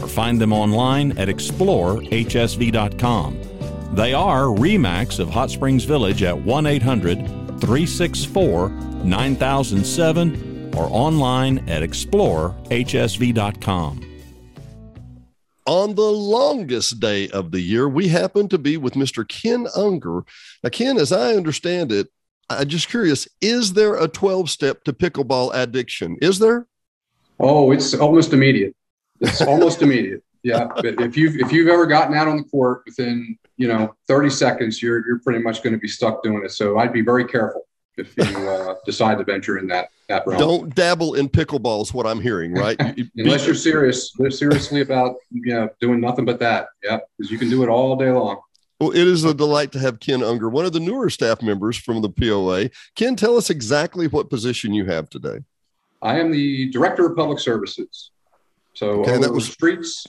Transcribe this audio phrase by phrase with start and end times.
[0.00, 3.40] or find them online at explorehsv.com.
[3.94, 7.26] They are REMAX of Hot Springs Village at 1 800
[7.60, 14.02] 364 9007 or online at explorehsv.com.
[15.66, 19.26] On the longest day of the year, we happen to be with Mr.
[19.26, 20.22] Ken Unger.
[20.62, 22.06] Now, Ken, as I understand it,
[22.48, 26.18] I'm just curious is there a 12 step to pickleball addiction?
[26.22, 26.68] Is there?
[27.40, 28.76] Oh, it's almost immediate.
[29.20, 30.22] It's almost immediate.
[30.42, 33.94] Yeah, but if you've if you've ever gotten out on the court within you know
[34.06, 36.52] 30 seconds, you're you're pretty much going to be stuck doing it.
[36.52, 40.38] So I'd be very careful if you uh, decide to venture in that that realm.
[40.38, 42.80] Don't dabble in pickleball is what I'm hearing, right?
[43.16, 46.68] Unless you're serious, they're seriously about you know doing nothing but that.
[46.84, 48.40] Yeah, because you can do it all day long.
[48.80, 51.78] Well, it is a delight to have Ken Unger, one of the newer staff members
[51.78, 52.68] from the POA.
[52.94, 55.38] Ken, tell us exactly what position you have today.
[56.02, 58.10] I am the director of public services.
[58.76, 60.06] So okay, that was streets,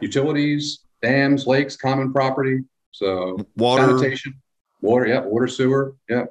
[0.00, 2.60] utilities, dams, lakes, common property.
[2.92, 4.40] So water, sanitation,
[4.80, 6.24] water, yeah, water, sewer, yeah.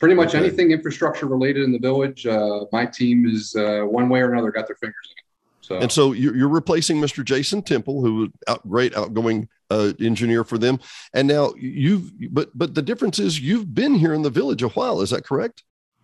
[0.00, 0.38] Pretty much okay.
[0.38, 2.26] anything infrastructure related in the village.
[2.26, 5.22] Uh, my team is uh, one way or another got their fingers in it.
[5.60, 5.78] So.
[5.78, 7.24] And so you're, you're replacing Mr.
[7.24, 10.80] Jason Temple, who was out, great outgoing uh, engineer for them.
[11.14, 14.70] And now you've, but but the difference is you've been here in the village a
[14.70, 15.02] while.
[15.02, 15.62] Is that correct?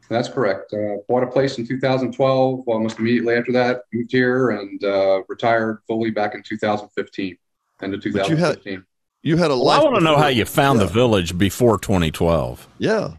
[0.08, 0.72] That's correct.
[0.72, 2.64] Uh, bought a place in 2012.
[2.66, 7.36] Almost immediately after that, moved here and uh, retired fully back in 2015.
[7.82, 8.72] End of 2015.
[8.72, 8.84] you had,
[9.22, 10.86] you had a well, I want to know how you found yeah.
[10.86, 12.66] the village before 2012.
[12.78, 13.14] Yeah.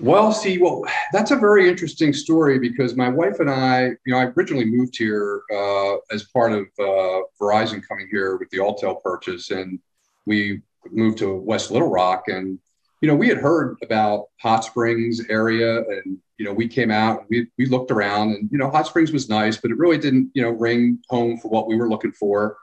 [0.00, 4.18] Well, see, well, that's a very interesting story because my wife and I, you know,
[4.18, 9.02] I originally moved here uh, as part of uh, Verizon coming here with the Alltel
[9.02, 9.78] purchase, and
[10.24, 12.58] we moved to West Little Rock, and
[13.00, 17.24] you know, we had heard about Hot Springs area, and you know, we came out,
[17.30, 20.30] we we looked around, and you know, Hot Springs was nice, but it really didn't,
[20.34, 22.58] you know, ring home for what we were looking for.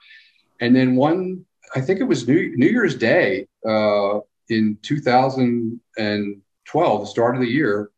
[0.59, 1.45] And then one,
[1.75, 7.47] I think it was New New Year's Day uh, in 2012, the start of the
[7.47, 7.89] year.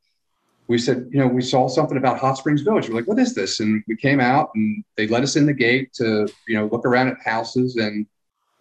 [0.68, 2.88] We said, you know, we saw something about Hot Springs Village.
[2.88, 3.60] We're like, what is this?
[3.60, 6.86] And we came out, and they let us in the gate to, you know, look
[6.86, 8.06] around at houses and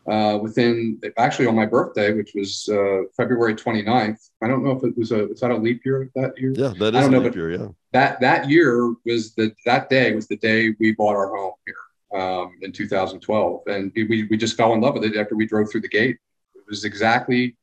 [0.09, 4.31] uh, within actually on my birthday, which was uh, February 29th.
[4.43, 6.55] I don't know if it was a is that a leap year that year?
[6.57, 7.53] Yeah, that is I don't know, leap year.
[7.53, 11.53] Yeah, that that year was the that day was the day we bought our home
[11.67, 15.47] here um, in 2012, and we we just fell in love with it after we
[15.47, 16.17] drove through the gate.
[16.55, 17.57] It was exactly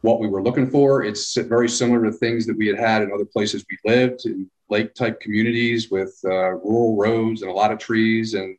[0.00, 1.04] what we were looking for.
[1.04, 4.50] It's very similar to things that we had had in other places we lived in
[4.68, 8.56] lake type communities with uh, rural roads and a lot of trees and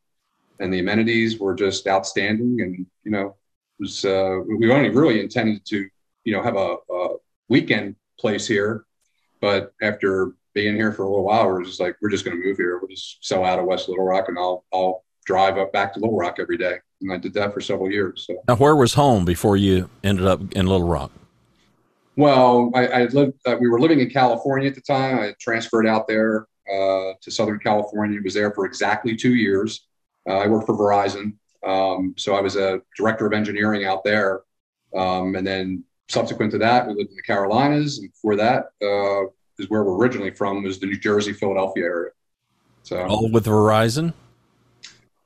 [0.60, 2.62] and the amenities were just outstanding.
[2.62, 3.36] And you know,
[3.80, 5.88] was uh, we only really intended to
[6.24, 7.16] you know have a, a,
[7.50, 8.86] weekend place here,
[9.42, 12.44] but after being here for a little while, we're just like we're just going to
[12.44, 12.78] move here.
[12.78, 16.00] We'll just sell out of West Little Rock, and I'll I'll drive up back to
[16.00, 16.78] Little Rock every day.
[17.02, 18.26] And I did that for several years.
[18.28, 21.12] So now, where was home before you ended up in Little Rock?
[22.16, 23.34] Well, I, I lived.
[23.46, 25.20] Uh, we were living in California at the time.
[25.20, 28.20] I transferred out there uh, to Southern California.
[28.24, 29.88] Was there for exactly two years.
[30.28, 31.34] Uh, I worked for Verizon,
[31.66, 34.42] um, so I was a director of engineering out there.
[34.96, 39.28] Um, and then subsequent to that, we lived in the Carolinas, and before that uh,
[39.60, 42.12] is where we're originally from, was the New Jersey, Philadelphia area.
[42.84, 44.14] So all with Verizon.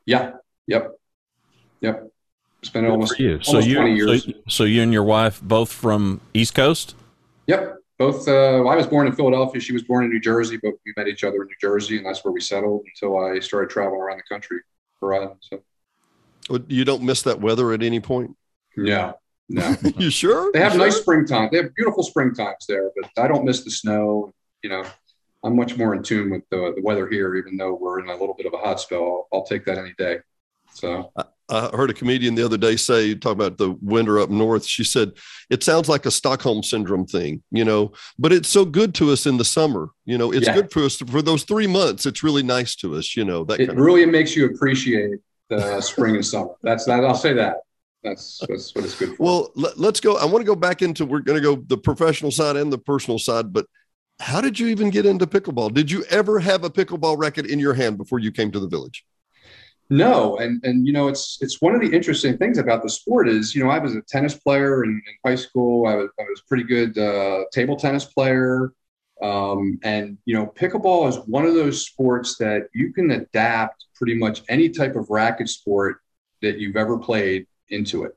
[0.05, 0.33] Yeah.
[0.67, 0.99] Yep.
[1.81, 2.11] Yep.
[2.63, 3.41] Spent almost you.
[3.43, 4.25] So you, 20 years.
[4.25, 6.95] So, so, you and your wife both from East Coast.
[7.47, 7.75] Yep.
[7.97, 8.27] Both.
[8.27, 9.59] Uh, I was born in Philadelphia.
[9.59, 12.05] She was born in New Jersey, but we met each other in New Jersey, and
[12.05, 14.59] that's where we settled until I started traveling around the country.
[15.01, 15.29] Right.
[15.41, 15.61] So.
[16.67, 18.35] You don't miss that weather at any point?
[18.75, 19.13] Yeah.
[19.49, 19.75] No.
[19.97, 20.51] you sure?
[20.53, 21.01] They have you nice sure?
[21.01, 21.49] springtime.
[21.51, 24.31] They have beautiful spring times there, but I don't miss the snow.
[24.63, 24.83] You know,
[25.43, 28.13] I'm much more in tune with the, the weather here, even though we're in a
[28.13, 29.27] little bit of a hot spell.
[29.31, 30.19] I'll, I'll take that any day.
[30.73, 31.11] So
[31.49, 34.65] I heard a comedian the other day say, talk about the winter up north.
[34.65, 35.13] She said,
[35.49, 39.25] it sounds like a Stockholm syndrome thing, you know, but it's so good to us
[39.25, 39.89] in the summer.
[40.05, 40.55] You know, it's yeah.
[40.55, 42.05] good for us for those three months.
[42.05, 43.45] It's really nice to us, you know.
[43.45, 46.55] That it really makes you appreciate the spring and summer.
[46.63, 47.05] That's that.
[47.05, 47.57] I'll say that.
[48.03, 49.23] That's that's what it's good for.
[49.23, 50.17] Well, let, let's go.
[50.17, 51.05] I want to go back into.
[51.05, 53.65] We're going to go the professional side and the personal side, but
[54.19, 55.73] how did you even get into pickleball?
[55.73, 58.67] Did you ever have a pickleball racket in your hand before you came to the
[58.67, 59.05] village?
[59.89, 63.29] No, and and you know it's it's one of the interesting things about the sport
[63.29, 65.87] is you know I was a tennis player in, in high school.
[65.87, 68.73] I was I was pretty good uh, table tennis player,
[69.21, 74.15] um, and you know pickleball is one of those sports that you can adapt pretty
[74.15, 76.01] much any type of racket sport
[76.41, 78.11] that you've ever played into it.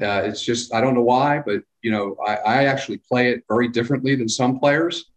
[0.00, 3.42] Uh, it's just I don't know why, but you know I, I actually play it
[3.48, 5.11] very differently than some players.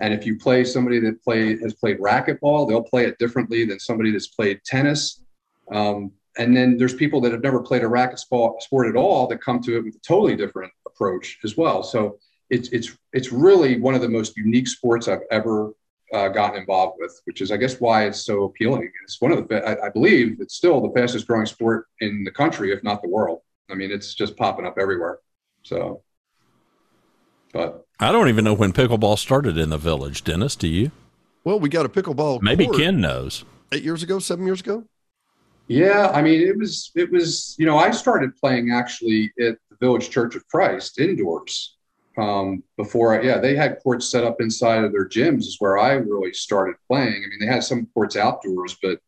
[0.00, 3.78] And if you play somebody that play has played racquetball, they'll play it differently than
[3.78, 5.22] somebody that's played tennis.
[5.72, 9.42] Um, and then there's people that have never played a racket sport, at all that
[9.42, 11.82] come to it with a totally different approach as well.
[11.82, 12.18] So
[12.48, 15.72] it's it's it's really one of the most unique sports I've ever
[16.12, 18.90] uh, gotten involved with, which is I guess why it's so appealing.
[19.04, 22.30] It's one of the I, I believe it's still the fastest growing sport in the
[22.30, 23.40] country, if not the world.
[23.70, 25.18] I mean, it's just popping up everywhere.
[25.62, 26.02] So,
[27.52, 30.24] but I don't even know when pickleball started in the village.
[30.24, 30.90] Dennis, do you?
[31.44, 32.40] Well, we got a pickleball.
[32.40, 33.44] Maybe Ken knows.
[33.72, 34.84] Eight years ago, seven years ago.
[35.68, 39.76] Yeah, I mean, it was it was you know I started playing actually at the
[39.80, 41.76] Village Church of Christ indoors
[42.16, 43.20] um, before.
[43.20, 46.32] I, yeah, they had courts set up inside of their gyms is where I really
[46.32, 47.22] started playing.
[47.24, 48.98] I mean, they had some courts outdoors, but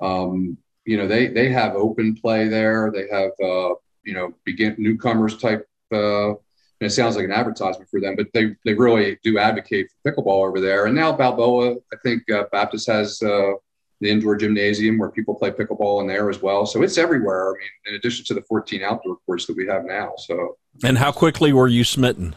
[0.00, 2.90] um, you know they they have open play there.
[2.90, 6.32] They have uh, you know begin newcomers type uh,
[6.80, 10.10] and it sounds like an advertisement for them, but they, they really do advocate for
[10.10, 10.86] pickleball over there.
[10.86, 13.52] And now Balboa, I think uh, Baptist has uh,
[14.00, 16.64] the indoor gymnasium where people play pickleball in there as well.
[16.64, 17.50] So it's everywhere.
[17.50, 20.14] I mean, in addition to the 14 outdoor courts that we have now.
[20.16, 20.56] So.
[20.82, 22.34] And how quickly were you smitten?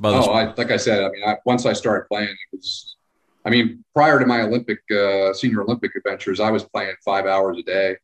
[0.00, 2.96] By oh, I, like I said, I mean, I, once I started playing, it was.
[3.44, 7.56] I mean, prior to my Olympic uh, senior Olympic adventures, I was playing five hours
[7.58, 7.96] a day.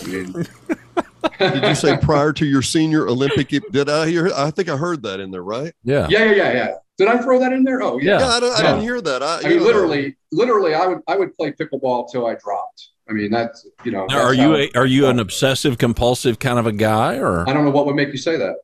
[0.00, 0.46] I mean,
[1.38, 3.48] did you say prior to your senior Olympic?
[3.48, 4.30] Did I hear?
[4.34, 5.72] I think I heard that in there, right?
[5.84, 6.06] Yeah.
[6.08, 6.74] Yeah, yeah, yeah, yeah.
[6.98, 7.82] Did I throw that in there?
[7.82, 8.18] Oh, yeah.
[8.18, 9.22] Yeah, I, I didn't hear that.
[9.22, 12.90] I, I mean, literally, literally, I would I would play pickleball till I dropped.
[13.08, 14.06] I mean, that's you know.
[14.06, 17.52] Now, are you a, are you an obsessive compulsive kind of a guy, or I
[17.52, 18.56] don't know what would make you say that.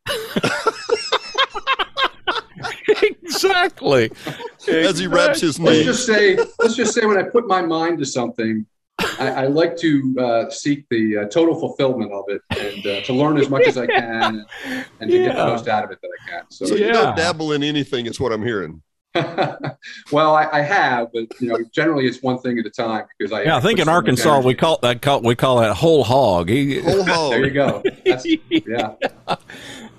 [3.02, 4.10] exactly.
[4.68, 7.98] As he wraps his Let's just say, let's just say, when I put my mind
[7.98, 8.66] to something,
[9.18, 13.12] I, I like to uh, seek the uh, total fulfillment of it and uh, to
[13.12, 15.26] learn as much as I can and, and to yeah.
[15.26, 16.50] get the most out of it that I can.
[16.50, 18.82] So, so you don't dabble in anything, is what I'm hearing.
[20.12, 23.32] well, I, I, have, but you know, generally it's one thing at a time because
[23.32, 23.42] I.
[23.42, 26.50] Yeah, I think in Arkansas we call that call, we call that whole hog.
[26.50, 27.30] Whole hog.
[27.30, 27.82] there you go.
[28.04, 28.94] That's, yeah.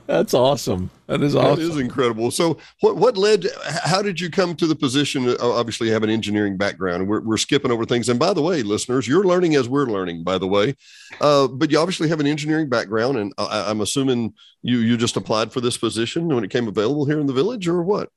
[0.10, 0.90] That's awesome.
[1.06, 1.60] That is awesome.
[1.60, 2.32] That is incredible.
[2.32, 3.46] So, what what led?
[3.84, 5.38] How did you come to the position?
[5.40, 7.08] Obviously, you have an engineering background.
[7.08, 8.10] We're we're skipping over things.
[8.10, 10.24] And by the way, listeners, you're learning as we're learning.
[10.24, 10.76] By the way,
[11.22, 14.34] uh, but you obviously have an engineering background, and I, am assuming
[14.64, 17.68] you you just applied for this position when it came available here in the village,
[17.68, 18.10] or what?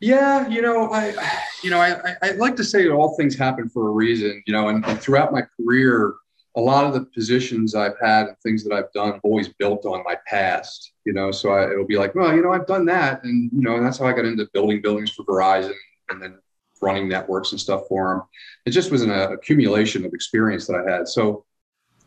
[0.00, 1.14] Yeah, you know, I,
[1.62, 4.42] you know, I, I, I like to say that all things happen for a reason.
[4.48, 6.14] You know, and, and throughout my career,
[6.56, 10.02] a lot of the positions I've had and things that I've done always built on
[10.04, 11.30] my past, you know.
[11.30, 13.84] So I, it'll be like, well, you know, I've done that, and you know, and
[13.84, 15.74] that's how I got into building buildings for Verizon,
[16.08, 16.38] and then
[16.80, 18.22] running networks and stuff for them.
[18.64, 21.08] It just was an uh, accumulation of experience that I had.
[21.08, 21.44] So,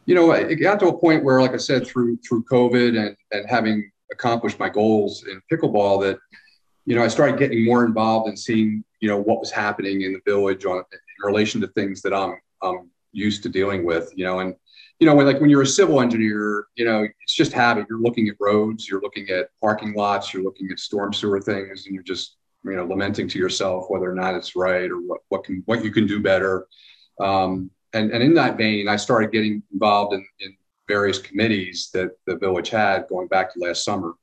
[0.05, 3.15] you know, it got to a point where, like I said, through through COVID and
[3.31, 6.17] and having accomplished my goals in pickleball, that
[6.85, 10.13] you know, I started getting more involved and seeing, you know, what was happening in
[10.13, 14.25] the village on in relation to things that I'm um, used to dealing with, you
[14.25, 14.55] know, and
[14.99, 17.85] you know, when like when you're a civil engineer, you know, it's just habit.
[17.89, 21.85] You're looking at roads, you're looking at parking lots, you're looking at storm sewer things,
[21.85, 22.35] and you're just
[22.65, 25.83] you know lamenting to yourself whether or not it's right or what what can what
[25.83, 26.67] you can do better.
[27.19, 30.57] Um, and and in that vein, I started getting involved in, in
[30.89, 34.15] various committees that the village had going back to last summer,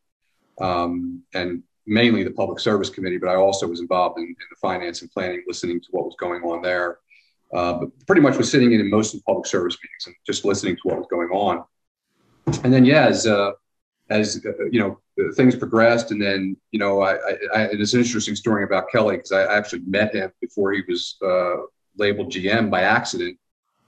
[0.61, 3.17] um, and mainly the public service committee.
[3.17, 6.17] But I also was involved in, in the finance and planning, listening to what was
[6.19, 6.99] going on there
[7.53, 10.45] uh, but pretty much was sitting in, most of the public service meetings and just
[10.45, 11.65] listening to what was going on.
[12.65, 13.53] And then, yeah, as uh,
[14.11, 18.01] as uh, you know, things progressed, and then you know, I, I, I it's an
[18.01, 21.57] interesting story about Kelly because I actually met him before he was uh,
[21.97, 23.39] labeled GM by accident.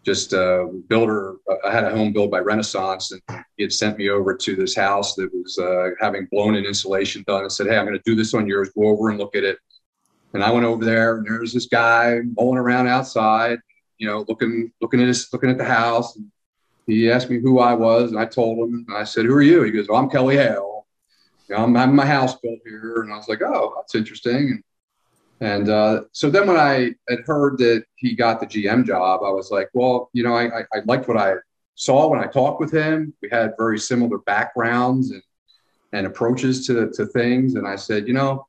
[0.04, 4.08] Just uh, builder, I had a home built by Renaissance, and he had sent me
[4.08, 5.58] over to this house that was
[6.00, 8.70] having blown in insulation done, and said, "Hey, I'm going to do this on yours.
[8.70, 9.58] Go over and look at it."
[10.34, 13.58] And I went over there, and there was this guy mulling around outside,
[13.98, 16.16] you know, looking looking at his looking at the house.
[16.16, 16.30] And
[16.86, 18.86] he asked me who I was, and I told him.
[18.94, 20.86] I said, "Who are you?" He goes, well, "I'm Kelly Hale.
[21.48, 24.62] You know, I'm having my house built here." And I was like, "Oh, that's interesting."
[25.40, 29.20] And, and uh, so then when I had heard that he got the GM job,
[29.24, 31.34] I was like, "Well, you know, I, I, I liked what I
[31.74, 33.14] saw when I talked with him.
[33.22, 35.22] We had very similar backgrounds and
[35.92, 38.47] and approaches to to things." And I said, "You know,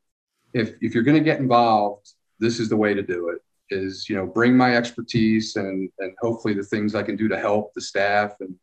[0.54, 3.40] if if you're going to get involved, this is the way to do it.
[3.70, 7.38] Is you know bring my expertise and and hopefully the things I can do to
[7.38, 8.56] help the staff and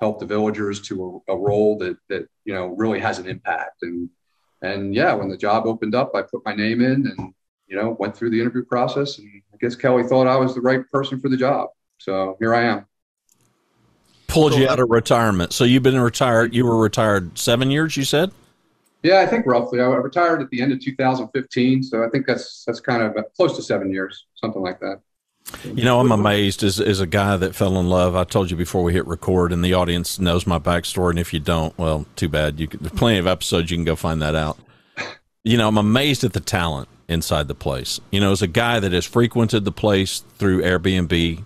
[0.00, 3.82] help the villagers to a, a, role that that you know really has an impact.
[3.82, 4.10] And
[4.62, 7.32] and yeah when the job opened up I put my name in and
[7.68, 10.60] you know went through the interview process and I guess Kelly thought I was the
[10.60, 11.68] right person for the job.
[11.98, 12.86] So here I am.
[14.26, 15.52] Pulled you out of retirement.
[15.52, 18.32] So you've been retired you were retired seven years you said
[19.02, 19.80] yeah, I think roughly.
[19.80, 23.56] I retired at the end of 2015, so I think that's that's kind of close
[23.56, 25.00] to seven years, something like that.
[25.64, 28.16] You know, I'm amazed as as a guy that fell in love.
[28.16, 31.10] I told you before we hit record, and the audience knows my backstory.
[31.10, 32.58] And if you don't, well, too bad.
[32.58, 34.58] You there's plenty of episodes you can go find that out.
[35.44, 38.00] You know, I'm amazed at the talent inside the place.
[38.10, 41.44] You know, as a guy that has frequented the place through Airbnb,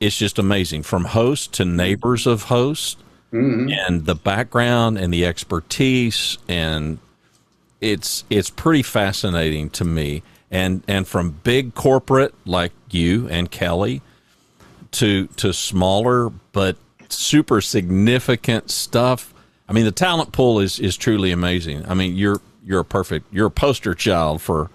[0.00, 0.84] it's just amazing.
[0.84, 2.96] From host to neighbors of hosts
[3.32, 3.70] mm-hmm.
[3.70, 6.98] and the background and the expertise and
[7.80, 10.22] it's it's pretty fascinating to me.
[10.50, 14.02] And and from big corporate like you and Kelly
[14.92, 16.76] to to smaller but
[17.08, 19.34] super significant stuff
[19.68, 21.86] I mean the talent pool is is truly amazing.
[21.86, 24.70] I mean you're you're a perfect you're a poster child for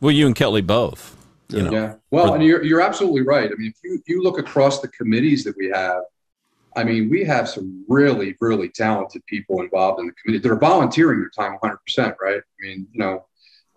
[0.00, 1.16] well you and Kelly both
[1.50, 1.70] you know.
[1.70, 3.50] Yeah well and you're you're absolutely right.
[3.52, 6.02] I mean if you you look across the committees that we have
[6.76, 10.58] I mean, we have some really, really talented people involved in the community that are
[10.58, 12.38] volunteering their time 100%, right?
[12.38, 13.26] I mean, you know,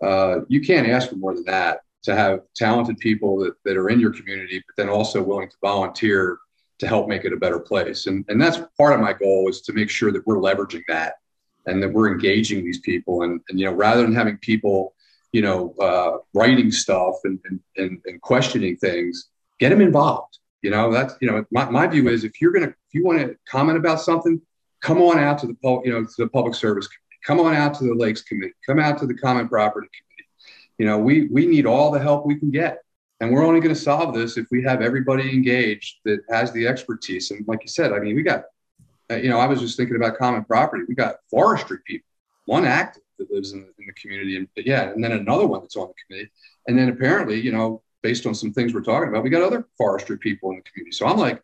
[0.02, 3.88] uh, you can't ask for more than that to have talented people that, that are
[3.88, 6.38] in your community, but then also willing to volunteer
[6.78, 8.06] to help make it a better place.
[8.06, 11.14] And, and that's part of my goal is to make sure that we're leveraging that
[11.66, 13.22] and that we're engaging these people.
[13.22, 14.94] And, and you know, rather than having people,
[15.32, 17.38] you know, uh, writing stuff and,
[17.76, 19.28] and, and questioning things,
[19.58, 22.66] get them involved you know, that's you know, my, my view is if you're gonna
[22.66, 24.40] if you want to comment about something,
[24.80, 27.74] come on out to the you know to the public service committee, come on out
[27.78, 30.28] to the lakes committee, come out to the common property committee.
[30.78, 32.78] You know, we we need all the help we can get.
[33.20, 36.68] And we're only going to solve this if we have everybody engaged that has the
[36.68, 37.30] expertise.
[37.32, 38.44] And like you said, I mean, we got,
[39.10, 40.84] uh, you know, I was just thinking about common property.
[40.88, 42.06] We got forestry people,
[42.44, 45.62] one active that lives in the, in the community, and yeah, and then another one
[45.62, 46.30] that's on the committee.
[46.68, 49.66] And then apparently, you know, based on some things we're talking about, we got other
[49.76, 50.92] forestry people in the community.
[50.92, 51.42] So I'm like,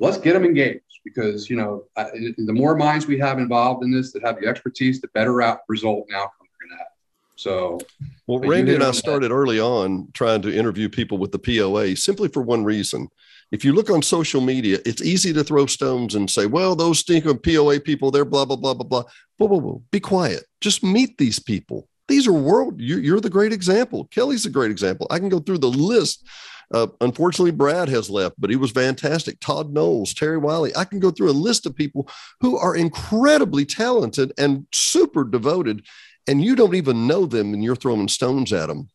[0.00, 3.92] let's get them engaged because you know I, the more minds we have involved in
[3.92, 6.92] this that have the expertise, the better out result and outcome we're going to have.
[7.36, 7.78] So,
[8.26, 12.28] well, Randy and I started early on trying to interview people with the POA simply
[12.28, 13.08] for one reason.
[13.52, 16.98] If you look on social media, it's easy to throw stones and say, well, those
[16.98, 19.04] stinking POA people, they're blah, blah, blah, blah, blah.
[19.38, 19.82] Whoa, whoa, whoa.
[19.90, 20.44] Be quiet.
[20.60, 21.88] Just meet these people.
[22.10, 22.80] These are world.
[22.80, 24.06] You're, the great example.
[24.10, 25.06] Kelly's a great example.
[25.10, 26.26] I can go through the list.
[26.74, 29.38] Uh, unfortunately, Brad has left, but he was fantastic.
[29.38, 30.74] Todd Knowles, Terry Wiley.
[30.76, 32.08] I can go through a list of people
[32.40, 35.86] who are incredibly talented and super devoted,
[36.26, 38.88] and you don't even know them, and you're throwing stones at them.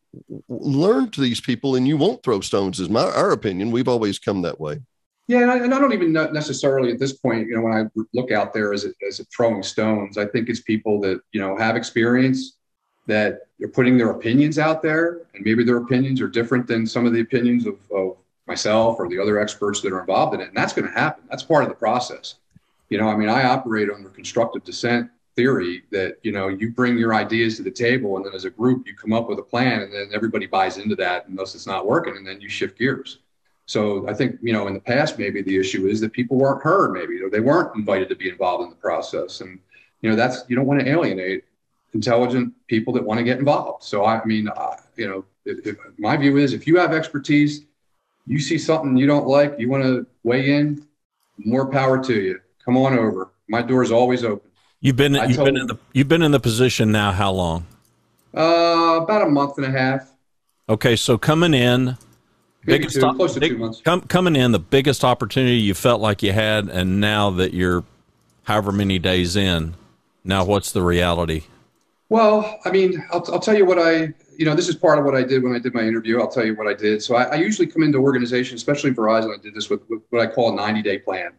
[0.50, 2.80] Learn to these people, and you won't throw stones.
[2.80, 3.70] Is my our opinion.
[3.70, 4.80] We've always come that way.
[5.26, 8.02] Yeah, and I, and I, don't even necessarily at this point, you know, when I
[8.12, 11.76] look out there as as throwing stones, I think it's people that you know have
[11.76, 12.55] experience
[13.06, 17.06] that they're putting their opinions out there, and maybe their opinions are different than some
[17.06, 20.48] of the opinions of, of myself or the other experts that are involved in it.
[20.48, 21.24] And that's going to happen.
[21.30, 22.36] That's part of the process.
[22.88, 26.96] You know, I mean, I operate under constructive dissent theory that, you know, you bring
[26.96, 29.42] your ideas to the table and then as a group you come up with a
[29.42, 32.78] plan and then everybody buys into that unless it's not working and then you shift
[32.78, 33.18] gears.
[33.66, 36.62] So I think, you know, in the past, maybe the issue is that people weren't
[36.62, 39.40] heard, maybe, or they weren't invited to be involved in the process.
[39.40, 39.58] And,
[40.00, 41.44] you know, that's, you don't want to alienate
[41.96, 43.82] intelligent people that want to get involved.
[43.82, 47.64] So I mean, uh, you know, if, if, my view is if you have expertise,
[48.26, 50.86] you see something you don't like, you want to weigh in,
[51.38, 52.40] more power to you.
[52.64, 53.30] Come on over.
[53.48, 54.50] My door is always open.
[54.80, 57.66] You've been you've been in the you've been in the position now how long?
[58.36, 60.10] Uh, about a month and a half.
[60.68, 61.96] Okay, so coming in,
[62.64, 63.80] biggest two, close to big, two months.
[63.80, 67.84] Com- coming in, the biggest opportunity you felt like you had, and now that you're
[68.42, 69.74] however many days in,
[70.24, 71.44] now what's the reality?
[72.08, 75.04] Well, I mean, I'll, I'll tell you what I, you know, this is part of
[75.04, 76.20] what I did when I did my interview.
[76.20, 77.02] I'll tell you what I did.
[77.02, 79.36] So I, I usually come into organizations, especially Verizon.
[79.36, 81.32] I did this with, with what I call a 90 day plan.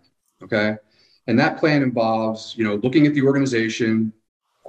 [0.44, 0.76] Okay.
[1.28, 4.14] And that plan involves, you know, looking at the organization,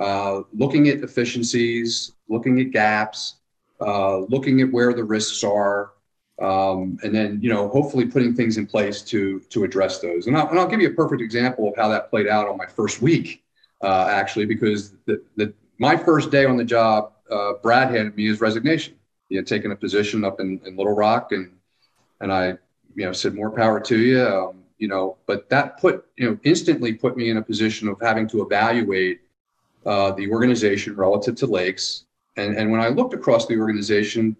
[0.00, 3.36] uh, looking at efficiencies, looking at gaps,
[3.80, 5.92] uh, looking at where the risks are,
[6.40, 10.26] um, and then you know hopefully putting things in place to to address those.
[10.26, 12.56] And I'll, and I'll give you a perfect example of how that played out on
[12.56, 13.44] my first week,
[13.82, 18.26] uh, actually, because the, the my first day on the job, uh, Brad handed me
[18.26, 18.94] his resignation.
[19.28, 21.52] He had taken a position up in, in Little Rock, and
[22.20, 22.58] and I
[22.94, 24.26] you know said more power to you.
[24.26, 28.00] Um, you know, but that put you know instantly put me in a position of
[28.00, 29.20] having to evaluate
[29.86, 32.06] uh, the organization relative to lakes.
[32.36, 34.36] And and when I looked across the organization,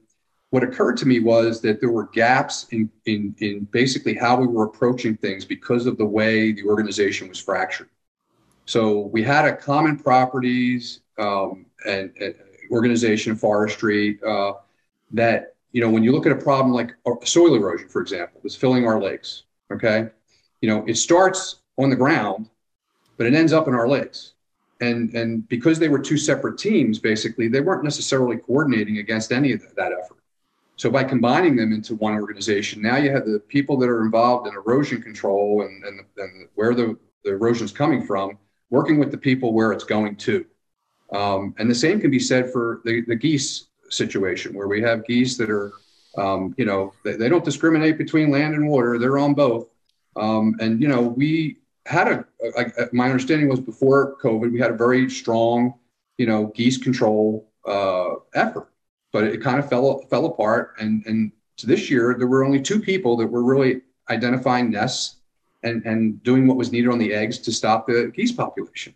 [0.51, 4.47] what occurred to me was that there were gaps in, in, in basically how we
[4.47, 7.91] were approaching things because of the way the organization was fractured.
[8.65, 12.35] So we had a common properties um, and, and,
[12.71, 14.53] organization, forestry, uh,
[15.11, 16.93] that, you know, when you look at a problem like
[17.25, 20.09] soil erosion, for example, that's filling our lakes, okay?
[20.61, 22.51] You know, it starts on the ground,
[23.17, 24.35] but it ends up in our lakes.
[24.81, 29.53] And, and because they were two separate teams, basically, they weren't necessarily coordinating against any
[29.53, 30.19] of that effort.
[30.77, 34.47] So by combining them into one organization, now you have the people that are involved
[34.47, 38.39] in erosion control and, and, and where the, the erosion is coming from,
[38.71, 40.45] working with the people where it's going to.
[41.13, 45.07] Um, and the same can be said for the, the geese situation, where we have
[45.07, 45.73] geese that are,
[46.17, 49.69] um, you know, they, they, don't discriminate between land and water; they're on both.
[50.17, 52.25] Um, and you know, we had a,
[52.57, 55.75] a, a, my understanding was before COVID, we had a very strong,
[56.19, 58.69] you know, geese control uh, effort
[59.13, 60.75] but it kind of fell fell apart.
[60.79, 65.17] And and to this year, there were only two people that were really identifying nests
[65.63, 68.95] and and doing what was needed on the eggs to stop the geese population.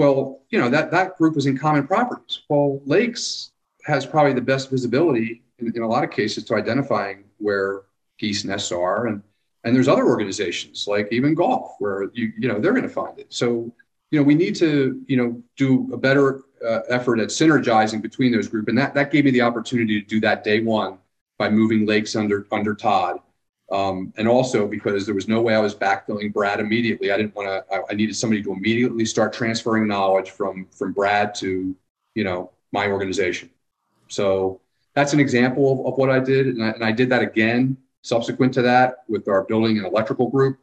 [0.00, 2.40] Well, you know that that group was in common properties.
[2.48, 3.52] Well, lakes
[3.84, 7.82] has probably the best visibility in, in a lot of cases to identifying where
[8.18, 9.08] geese nests are.
[9.08, 9.22] And
[9.64, 13.18] and there's other organizations like even golf where you you know they're going to find
[13.18, 13.26] it.
[13.28, 13.70] So
[14.10, 18.32] you know we need to you know do a better uh, effort at synergizing between
[18.32, 20.96] those groups, and that that gave me the opportunity to do that day one
[21.36, 23.20] by moving Lakes under under Todd,
[23.70, 27.12] um, and also because there was no way I was backfilling Brad immediately.
[27.12, 27.74] I didn't want to.
[27.74, 31.74] I, I, needed somebody to immediately start transferring knowledge from from Brad to
[32.14, 33.50] you know my organization.
[34.08, 34.60] So
[34.94, 37.76] that's an example of, of what I did, and I, and I did that again
[38.02, 40.58] subsequent to that with our building and electrical group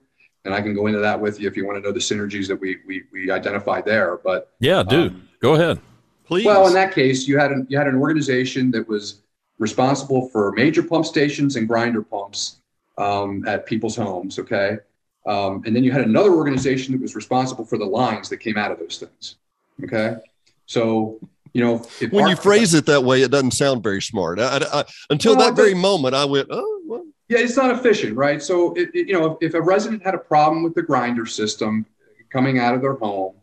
[0.48, 2.48] and I can go into that with you if you want to know the synergies
[2.48, 4.18] that we we, we identified there.
[4.24, 5.80] But yeah, dude, um, go ahead,
[6.26, 6.46] please.
[6.46, 9.22] Well, in that case, you had an, you had an organization that was
[9.60, 12.58] responsible for major pump stations and grinder pumps
[12.98, 14.40] um, at people's homes.
[14.40, 14.78] Okay,
[15.26, 18.58] um, and then you had another organization that was responsible for the lines that came
[18.58, 19.36] out of those things.
[19.84, 20.16] Okay,
[20.66, 21.20] so
[21.54, 21.78] you know,
[22.12, 24.40] when you phrase it that way, it doesn't sound very smart.
[24.40, 27.04] I, I, until that very moment, I went, oh, well.
[27.30, 28.44] Yeah, it's not efficient, right?
[28.44, 31.26] So, it, it, you know, if, if a resident had a problem with the grinder
[31.26, 31.86] system
[32.30, 33.34] coming out of their home,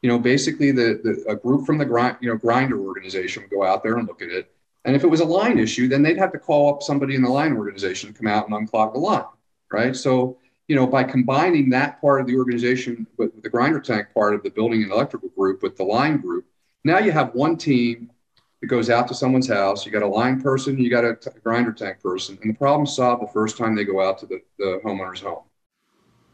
[0.00, 3.50] you know, basically the, the a group from the grind, you know, grinder organization would
[3.50, 4.54] go out there and look at it.
[4.86, 7.22] And if it was a line issue, then they'd have to call up somebody in
[7.22, 9.24] the line organization to come out and unclog the line,
[9.72, 9.96] right?
[9.96, 14.32] So, you know, by combining that part of the organization with the grinder tank part
[14.34, 16.46] of the building and electrical group with the line group,
[16.84, 18.12] now you have one team
[18.60, 19.84] that goes out to someone's house.
[19.84, 23.22] You got a line person, you got a grinder tank person, and the problem's solved
[23.22, 25.42] the first time they go out to the, the homeowner's home.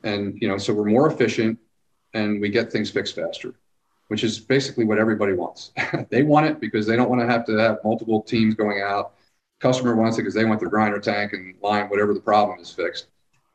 [0.02, 1.58] And you know, so we're more efficient
[2.12, 3.54] and we get things fixed faster,
[4.12, 5.72] which is basically what everybody wants.
[6.10, 9.14] they want it because they don't want to have to have multiple teams going out.
[9.58, 12.70] Customer wants it because they want their grinder tank and line, whatever the problem is
[12.70, 13.06] fixed.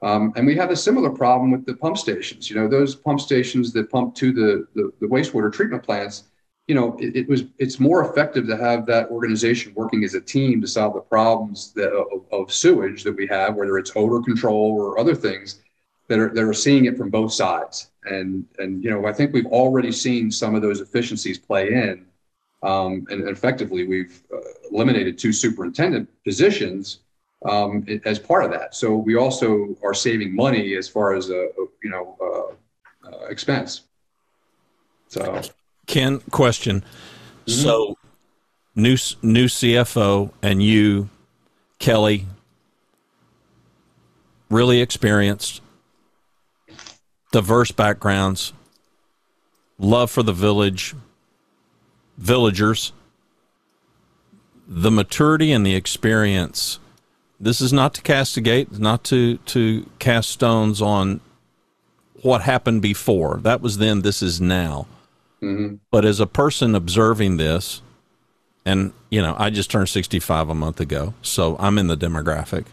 [0.02, 2.50] Um, and we have a similar problem with the pump stations.
[2.50, 6.24] You know, those pump stations that pump to the, the, the wastewater treatment plants,
[6.65, 10.22] you know, it, it, was it's more effective to have that organization working as a
[10.22, 14.24] team to solve the problems that, of, of, sewage that we have, whether it's odor
[14.24, 15.62] control or other things
[16.08, 17.91] that are that are seeing it from both sides.
[18.06, 22.06] And and you know, I think we've already seen some of those efficiencies play in,
[22.63, 24.39] um, and effectively we've uh,
[24.72, 27.00] eliminated two superintendent positions
[27.46, 28.76] um, as part of that.
[28.76, 33.26] So we also are saving money as far as a, a you know uh, uh,
[33.28, 33.82] expense.
[35.10, 35.41] So
[35.88, 36.82] Ken, question.
[36.82, 37.52] Mm-hmm.
[37.52, 37.98] So,
[38.76, 41.10] new new CFO and you,
[41.80, 42.26] Kelly,
[44.50, 45.62] really experienced,
[47.32, 48.54] diverse backgrounds,
[49.78, 50.96] love for the village,
[52.18, 52.94] villagers,
[54.68, 56.80] the maturity and the experience.
[57.40, 61.22] This is not to castigate, not to to cast stones on
[62.22, 63.40] what happened before.
[63.44, 64.02] That was then.
[64.02, 64.88] This is now
[65.42, 65.76] Mm-hmm.
[65.92, 67.82] But as a person observing this,
[68.66, 72.66] and you know, I just turned 65 a month ago, so I'm in the demographic,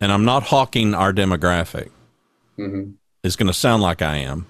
[0.00, 1.90] and I'm not hawking our demographic.
[2.58, 2.92] Mm-hmm.
[3.26, 4.46] It's going to sound like I am,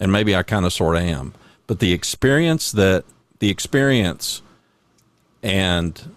[0.00, 1.34] and maybe I kind of sort of am.
[1.66, 3.04] But the experience that
[3.38, 4.40] the experience
[5.42, 6.16] and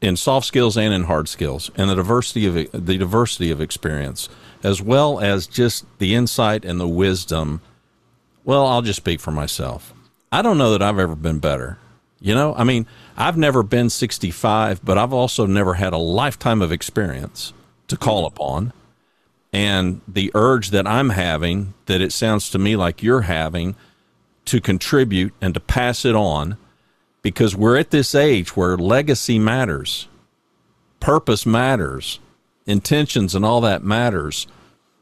[0.00, 4.28] in soft skills and in hard skills, and the diversity of the diversity of experience,
[4.62, 7.60] as well as just the insight and the wisdom.
[8.44, 9.92] Well, I'll just speak for myself.
[10.30, 11.78] I don't know that I've ever been better.
[12.20, 12.86] You know, I mean,
[13.16, 17.52] I've never been 65, but I've also never had a lifetime of experience
[17.88, 18.72] to call upon.
[19.54, 23.76] And the urge that I'm having, that it sounds to me like you're having,
[24.46, 26.56] to contribute and to pass it on
[27.22, 30.08] because we're at this age where legacy matters,
[30.98, 32.18] purpose matters,
[32.66, 34.48] intentions and all that matters.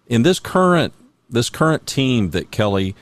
[0.07, 0.93] In this current
[1.31, 2.95] this current team that Kelly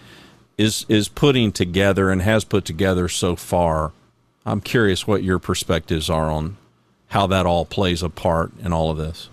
[0.57, 3.91] is is putting together and has put together so far,
[4.47, 6.59] I'm curious what your perspectives are on
[7.09, 9.29] how that all plays a part in all of this.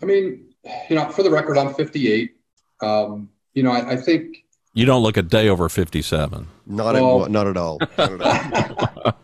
[0.00, 0.53] I mean,
[0.88, 2.34] you know, for the record, I'm 58.
[2.82, 6.48] Um, you know, I, I think you don't look a day over 57.
[6.66, 7.78] Not well, at not at all.
[7.98, 9.14] Not at all.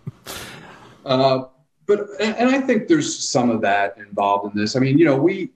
[1.04, 1.44] uh,
[1.86, 4.76] but and I think there's some of that involved in this.
[4.76, 5.50] I mean, you know, we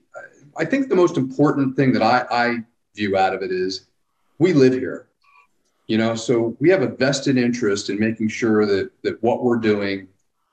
[0.57, 2.57] I think the most important thing that I, I
[2.93, 3.85] view out of it is
[4.37, 5.07] we live here.
[5.87, 9.57] You know, so we have a vested interest in making sure that that what we're
[9.57, 10.07] doing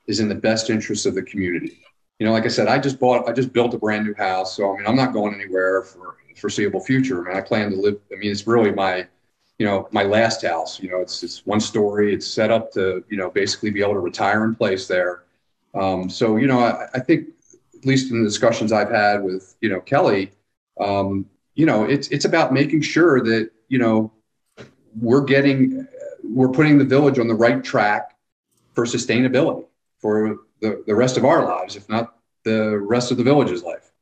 [0.06, 1.82] is in the best interest of the community.
[2.22, 4.56] You know, like I said, I just bought, I just built a brand new house,
[4.56, 7.20] so I mean, I'm not going anywhere for foreseeable future.
[7.20, 7.98] I mean, I plan to live.
[8.12, 9.08] I mean, it's really my
[9.58, 10.80] you know, my last house.
[10.80, 12.14] You know, it's it's one story.
[12.14, 15.24] It's set up to you know basically be able to retire in place there.
[15.74, 17.30] Um, so you know, I, I, think
[17.76, 20.30] at least in the discussions I've had with you know Kelly,
[20.78, 24.12] um, you know, it's it's about making sure that you know
[25.00, 25.88] we're getting
[26.22, 28.16] we're putting the village on the right track
[28.74, 29.66] for sustainability
[29.98, 33.92] for the, the rest of our lives, if not the rest of the village's life.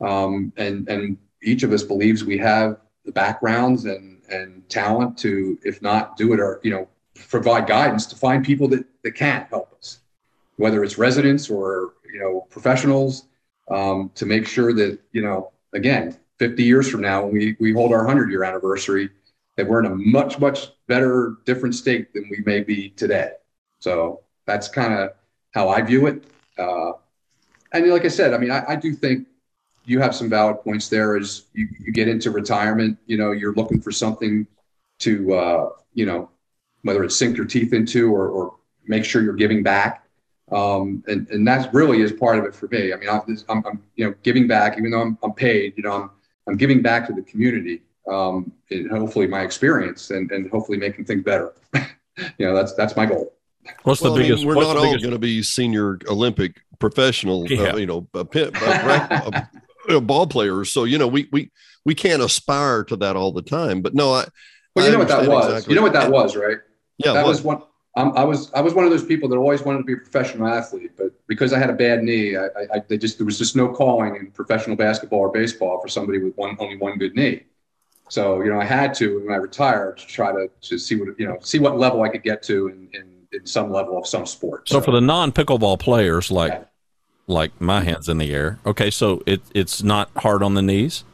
[0.00, 5.58] Um, and and each of us believes we have the backgrounds and and talent to,
[5.64, 6.88] if not do it or, you know,
[7.28, 10.00] provide guidance to find people that, that can help us,
[10.56, 13.26] whether it's residents or, you know, professionals,
[13.70, 17.72] um, to make sure that, you know, again, 50 years from now, when we, we
[17.72, 19.10] hold our 100 year anniversary,
[19.56, 23.32] that we're in a much, much better, different state than we may be today.
[23.80, 25.10] So that's kind of
[25.52, 26.24] how I view it.
[26.58, 26.92] Uh,
[27.72, 29.26] and like I said, I mean, I, I do think
[29.84, 33.54] you have some valid points there as you, you get into retirement you know you're
[33.54, 34.46] looking for something
[34.98, 36.30] to uh, you know
[36.82, 40.06] whether it's sink your teeth into or, or make sure you're giving back.
[40.52, 42.92] Um, and and that really is part of it for me.
[42.92, 45.92] I mean I'm, I'm, you know giving back even though i'm, I'm paid you know
[45.92, 46.10] i'm,
[46.46, 51.04] I'm giving back to the community um, and hopefully my experience and, and hopefully making
[51.04, 51.54] things better.
[52.36, 53.32] You know that's that's my goal
[53.82, 57.46] what's well, the biggest I mean, we're not all going to be senior olympic professional
[57.50, 57.72] yeah.
[57.72, 58.20] uh, you know a,
[59.88, 60.72] a, a, ball players.
[60.72, 61.52] So you know, we we
[61.84, 63.82] we can't aspire to that all the time.
[63.82, 64.26] But no, I.
[64.74, 65.46] Well, you I know what that was.
[65.46, 65.72] Exactly.
[65.72, 66.58] You know what that was, right?
[66.98, 67.62] Yeah, that was one.
[67.96, 69.96] Um, I was I was one of those people that always wanted to be a
[69.96, 73.38] professional athlete, but because I had a bad knee, I, I, I just there was
[73.38, 77.14] just no calling in professional basketball or baseball for somebody with one only one good
[77.16, 77.42] knee.
[78.08, 81.18] So you know, I had to when I retired to try to, to see what
[81.18, 84.06] you know see what level I could get to in, in, in some level of
[84.06, 84.68] some sport.
[84.68, 86.64] So, so for the non pickleball players, like yeah
[87.30, 88.58] like my hands in the air.
[88.66, 91.04] Okay, so it it's not hard on the knees.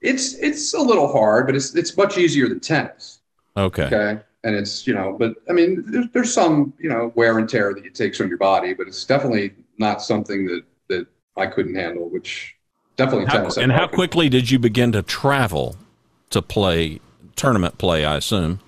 [0.00, 3.20] It's it's a little hard, but it's it's much easier than tennis.
[3.56, 3.84] Okay.
[3.84, 4.20] Okay.
[4.44, 7.74] And it's you know, but I mean, there's, there's some you know wear and tear
[7.74, 11.74] that it takes on your body, but it's definitely not something that that I couldn't
[11.74, 12.08] handle.
[12.08, 12.54] Which
[12.96, 13.56] definitely how, tennis.
[13.58, 15.76] And how quickly did you begin to travel
[16.30, 17.00] to play
[17.36, 18.04] tournament play?
[18.04, 18.60] I assume.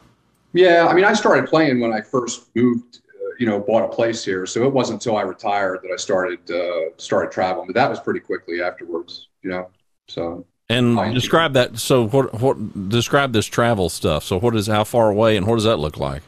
[0.54, 3.00] Yeah, I mean, I started playing when I first moved
[3.38, 4.46] you know, bought a place here.
[4.46, 7.66] So it wasn't until I retired that I started uh, started traveling.
[7.66, 9.70] But that was pretty quickly afterwards, you know.
[10.06, 11.78] So and describe that.
[11.78, 14.24] So what what describe this travel stuff?
[14.24, 16.22] So what is how far away and what does that look like?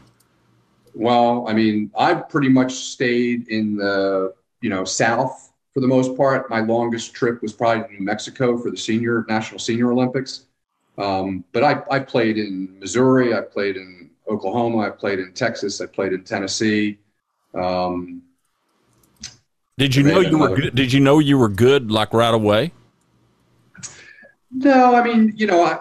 [0.95, 6.17] Well, I mean, I've pretty much stayed in the you know south for the most
[6.17, 6.51] part.
[6.51, 10.45] My longest trip was probably to New Mexico for the senior national senior Olympics.
[10.99, 13.35] Um, but I, I played in Missouri.
[13.35, 14.79] I played in Oklahoma.
[14.79, 15.81] I played in Texas.
[15.81, 16.99] I played in Tennessee.
[17.55, 18.23] Um,
[19.79, 20.75] did you know you were good?
[20.75, 22.73] Did you know you were good like right away?
[24.51, 25.81] No, I mean, you know, I,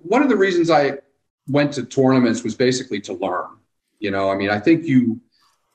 [0.00, 0.98] one of the reasons I
[1.48, 3.46] went to tournaments was basically to learn.
[4.00, 5.20] You know, I mean, I think you,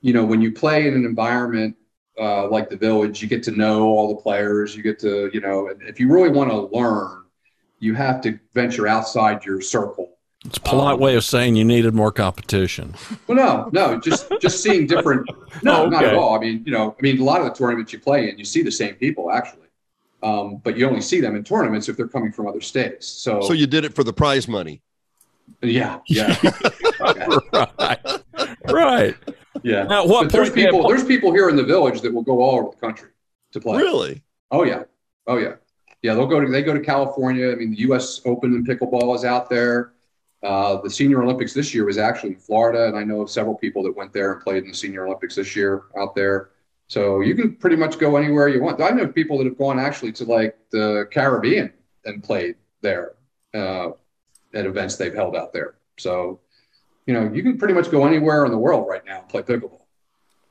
[0.02, 1.78] you know, when you play in an environment
[2.20, 4.76] uh, like the village, you get to know all the players.
[4.76, 7.24] You get to, you know, if you really want to learn,
[7.80, 10.15] you have to venture outside your circle
[10.46, 12.94] it's a polite um, way of saying you needed more competition.
[13.28, 15.28] Well, no, no, just just seeing different.
[15.64, 15.90] No, oh, okay.
[15.92, 16.36] not at all.
[16.36, 18.44] I mean, you know, I mean, a lot of the tournaments you play in, you
[18.44, 19.68] see the same people actually,
[20.22, 23.08] um, but you only see them in tournaments if they're coming from other states.
[23.08, 24.82] So, so you did it for the prize money.
[25.62, 26.36] Yeah, yeah,
[27.02, 28.00] right,
[28.70, 29.16] right.
[29.64, 29.84] yeah.
[29.84, 30.80] Now, what But there's people.
[30.80, 33.10] what- There's people here in the village that will go all over the country
[33.54, 33.78] to play.
[33.78, 34.24] Really?
[34.52, 34.84] Oh yeah.
[35.28, 35.54] Oh yeah.
[36.02, 37.52] Yeah, they'll go to they go to California.
[37.52, 38.22] I mean, the U.S.
[38.26, 39.94] Open in pickleball is out there.
[40.46, 43.56] Uh, the Senior Olympics this year was actually in Florida, and I know of several
[43.56, 46.50] people that went there and played in the Senior Olympics this year out there.
[46.88, 48.80] So you can pretty much go anywhere you want.
[48.80, 51.74] I know people that have gone actually to like the Caribbean
[52.06, 53.14] and played there
[53.56, 53.90] uh,
[54.54, 55.76] at events they've held out there.
[55.98, 56.40] So
[57.08, 59.42] you know, you can pretty much go anywhere in the world right now and play
[59.42, 59.82] pickleball.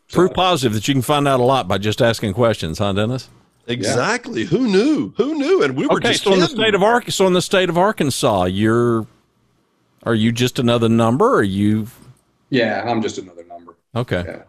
[0.09, 2.92] So- Proof positive that you can find out a lot by just asking questions, huh,
[2.92, 3.28] Dennis?
[3.66, 4.44] Exactly.
[4.44, 5.14] Who knew?
[5.16, 5.62] Who knew?
[5.62, 7.68] And we were Okay, just so in the state of Arkansas, so in the state
[7.70, 9.07] of Arkansas, you're
[10.04, 11.26] are you just another number?
[11.34, 11.86] Or are you
[12.50, 13.76] Yeah, I'm just another number.
[13.96, 14.24] okay?
[14.26, 14.42] Yeah.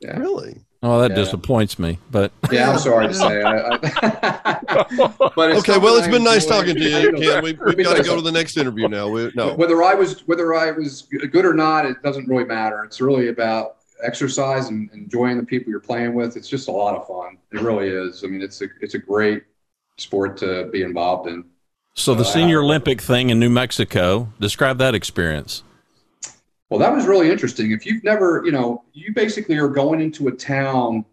[0.00, 0.18] Yeah.
[0.18, 0.60] really.
[0.82, 1.16] Oh, that Yeah.
[1.16, 1.98] disappoints me.
[2.10, 3.42] But Yeah, I'm sorry to say.
[3.42, 4.58] I, I,
[5.36, 6.56] but Okay, well, it's been nice enjoy.
[6.56, 7.12] talking to you.
[7.20, 7.42] Ken.
[7.44, 9.08] We, we've got to go to the next interview now.
[9.08, 9.52] We, no.
[9.54, 12.82] Whether I was whether I was good or not, it doesn't really matter.
[12.84, 16.34] It's really about exercise and enjoying the people you're playing with.
[16.36, 17.36] It's just a lot of fun.
[17.52, 18.24] It really is.
[18.24, 19.42] I mean, it's a it's a great
[19.98, 21.44] sport to be involved in.
[21.94, 25.62] So the Senior Olympic thing in New Mexico, describe that experience.
[26.70, 27.72] Well, that was really interesting.
[27.72, 31.04] If you've never, you know, you basically are going into a town,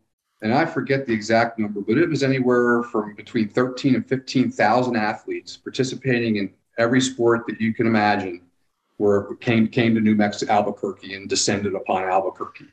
[0.41, 4.95] and I forget the exact number, but it was anywhere from between 13 and 15,000
[4.95, 8.41] athletes participating in every sport that you can imagine,
[8.97, 12.67] where came came to New Mexico, Albuquerque, and descended upon Albuquerque.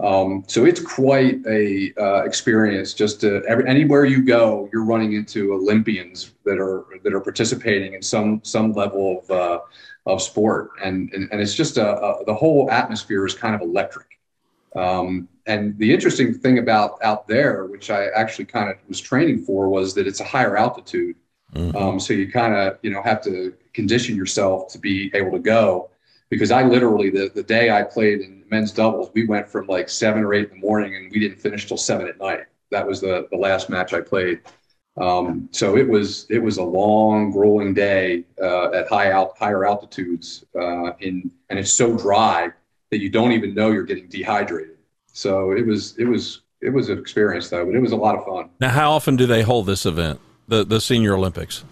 [0.00, 2.94] Um, so it's quite a uh, experience.
[2.94, 7.94] Just to, every, anywhere you go, you're running into Olympians that are that are participating
[7.94, 9.60] in some some level of uh,
[10.06, 13.60] of sport, and and, and it's just a, a the whole atmosphere is kind of
[13.60, 14.18] electric.
[14.74, 19.44] Um, and the interesting thing about out there, which I actually kind of was training
[19.44, 21.16] for, was that it's a higher altitude.
[21.54, 21.74] Mhm.
[21.74, 25.38] Um, so you kind of you know have to condition yourself to be able to
[25.38, 25.90] go.
[26.30, 29.88] Because I literally the the day I played in men's doubles, we went from like
[29.88, 32.44] seven or eight in the morning, and we didn't finish till seven at night.
[32.70, 34.40] That was the the last match I played.
[34.98, 39.64] Um, so it was it was a long, grueling day uh, at high alt, higher
[39.66, 42.50] altitudes, uh, in and it's so dry
[42.90, 44.76] that you don't even know you're getting dehydrated.
[45.12, 48.14] So it was it was it was an experience though, but it was a lot
[48.16, 48.50] of fun.
[48.60, 51.64] Now, how often do they hold this event, the the Senior Olympics?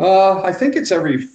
[0.00, 1.26] Uh, I think it's every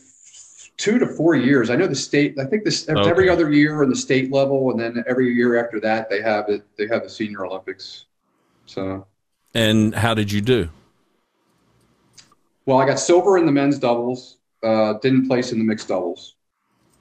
[0.77, 1.69] two to four years.
[1.69, 2.37] I know the state.
[2.39, 3.09] I think this Okay.
[3.09, 6.49] every other year in the state level, and then every year after that they have
[6.49, 6.63] it.
[6.77, 8.05] They have the Senior Olympics.
[8.65, 9.05] So
[9.53, 10.69] And how did you do?
[12.65, 14.37] well, I got silver in the men's doubles.
[14.63, 16.35] Uh, didn't place in the mixed doubles.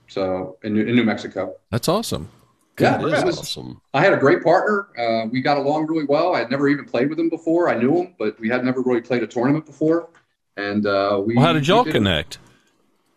[0.08, 1.54] So in, New- in New Mexico.
[1.70, 2.28] That's awesome.
[2.80, 3.80] Yeah, That is it was- awesome.
[3.94, 4.88] I had a great partner.
[4.98, 6.34] Uh, we got along really well.
[6.34, 7.68] I had never even played with him before.
[7.68, 10.08] I knew him, but we had never really played a tournament before.
[10.56, 11.36] And uh, we.
[11.36, 12.38] Well, how did y'all we connect?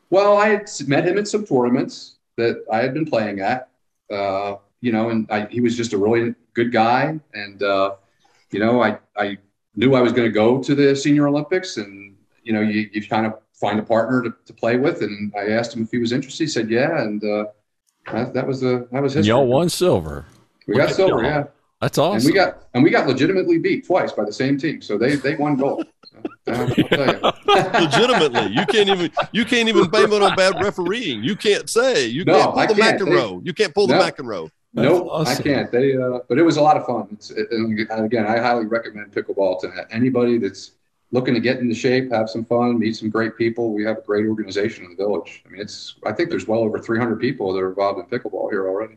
[0.09, 3.69] Well, I had met him at some tournaments that I had been playing at.
[4.11, 7.19] Uh, you know, and I, he was just a really good guy.
[7.33, 7.95] And uh,
[8.51, 9.37] you know, I I
[9.75, 13.07] knew I was going to go to the Senior Olympics, and you know, you, you
[13.07, 15.01] kind of find a partner to, to play with.
[15.01, 16.43] And I asked him if he was interested.
[16.43, 17.45] He said, yeah, and uh,
[18.11, 19.29] that, that was the that was history.
[19.29, 20.25] y'all won silver.
[20.67, 21.45] We got silver, yeah.
[21.81, 22.17] That's awesome.
[22.17, 24.81] And we got and we got legitimately beat twice by the same team.
[24.81, 25.87] So they they won gold.
[26.47, 31.23] Legitimately, you can't even you can't even blame it on bad refereeing.
[31.23, 33.01] You can't say you No, can't pull I the can't.
[33.01, 33.45] McEnroe.
[33.45, 34.03] You can't pull the No.
[34.03, 34.49] McEnroe.
[34.73, 35.37] That's nope, awesome.
[35.39, 35.71] I can't.
[35.71, 37.07] They, uh, but it was a lot of fun.
[37.13, 40.71] It's, it, and again, I highly recommend pickleball to anybody that's
[41.11, 43.73] looking to get into shape, have some fun, meet some great people.
[43.73, 45.43] We have a great organization in the village.
[45.45, 45.95] I mean, it's.
[46.05, 48.95] I think there's well over 300 people that are involved in pickleball here already.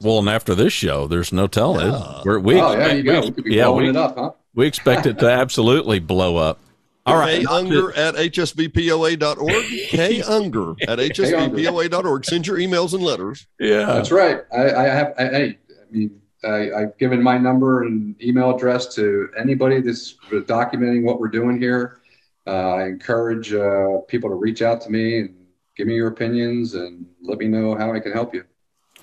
[0.00, 1.92] Well, and after this show, there's no telling.
[1.92, 2.22] Yeah.
[2.24, 3.20] We're, we oh, yeah, you go.
[3.20, 4.30] we- We could be yeah, blowing we, it up, huh?
[4.54, 6.60] we expect it to absolutely blow up.
[7.08, 7.40] All right.
[7.40, 9.64] K Unger at hsvpoa.org.
[9.88, 12.24] K Unger at hsvpoa.org.
[12.24, 13.46] Send your emails and letters.
[13.58, 13.86] Yeah.
[13.86, 14.40] That's right.
[14.52, 15.14] I, I have.
[15.18, 20.14] I, hey, I mean, I, I've given my number and email address to anybody that's
[20.30, 22.00] documenting what we're doing here.
[22.46, 25.34] Uh, I encourage uh, people to reach out to me and
[25.76, 28.44] give me your opinions and let me know how I can help you.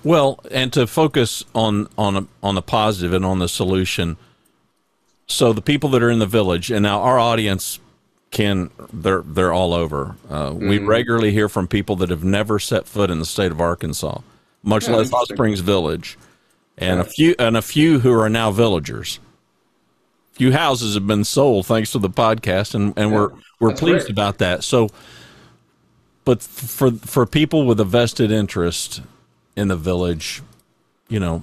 [0.02, 4.16] Well, and to focus on on a, on the positive and on the solution.
[5.26, 7.80] So the people that are in the village, and now our audience
[8.30, 10.16] can they're they're all over.
[10.28, 10.86] Uh, We Mhm.
[10.88, 14.18] regularly hear from people that have never set foot in the state of Arkansas,
[14.62, 15.28] much Yeah, less Hot.
[15.28, 16.18] Springs Village,
[16.76, 19.18] and a few and a few who are now villagers.
[20.34, 23.80] A Few houses have been sold thanks to the podcast, and and we're we're That's
[23.80, 24.10] pleased great.
[24.12, 24.62] about that.
[24.64, 24.88] So,
[26.24, 29.00] but for for people with a vested interest
[29.56, 30.42] in the village,
[31.08, 31.42] you know,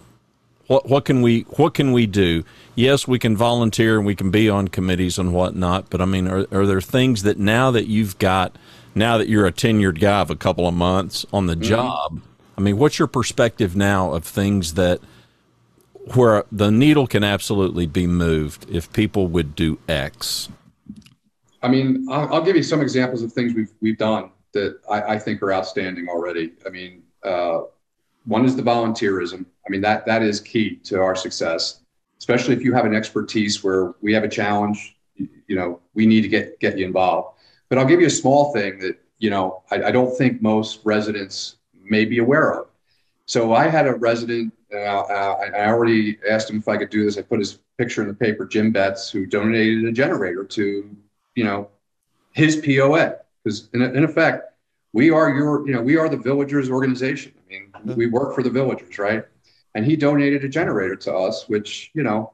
[0.73, 2.43] what what can we what can we do?
[2.73, 6.27] Yes, we can volunteer and we can be on committees and whatnot, but I mean,
[6.27, 8.57] are are there things that now that you've got
[8.95, 12.21] now that you're a tenured guy of a couple of months on the job?
[12.57, 14.99] I mean, what's your perspective now of things that
[16.15, 20.49] where the needle can absolutely be moved if people would do X?
[21.61, 25.01] I mean, I'll, I'll give you some examples of things we've we've done that I,
[25.13, 26.53] I think are outstanding already.
[26.65, 27.61] I mean, uh,
[28.25, 29.45] one is the volunteerism.
[29.65, 31.81] I mean, that that is key to our success,
[32.19, 34.95] especially if you have an expertise where we have a challenge.
[35.15, 37.37] You, know, we need to get get you involved.
[37.69, 40.81] But I'll give you a small thing that you know I, I don't think most
[40.83, 42.67] residents may be aware of.
[43.25, 44.53] So I had a resident.
[44.73, 47.17] Uh, uh, I already asked him if I could do this.
[47.17, 50.95] I put his picture in the paper, Jim Betts, who donated a generator to,
[51.35, 51.69] you know,
[52.31, 53.17] his POA.
[53.43, 54.52] Because in, in effect,
[54.93, 57.33] we are your, you know, we are the villagers organization.
[57.37, 57.95] I mean, mm-hmm.
[57.95, 59.25] we work for the villagers, right?
[59.75, 62.33] And he donated a generator to us, which, you know,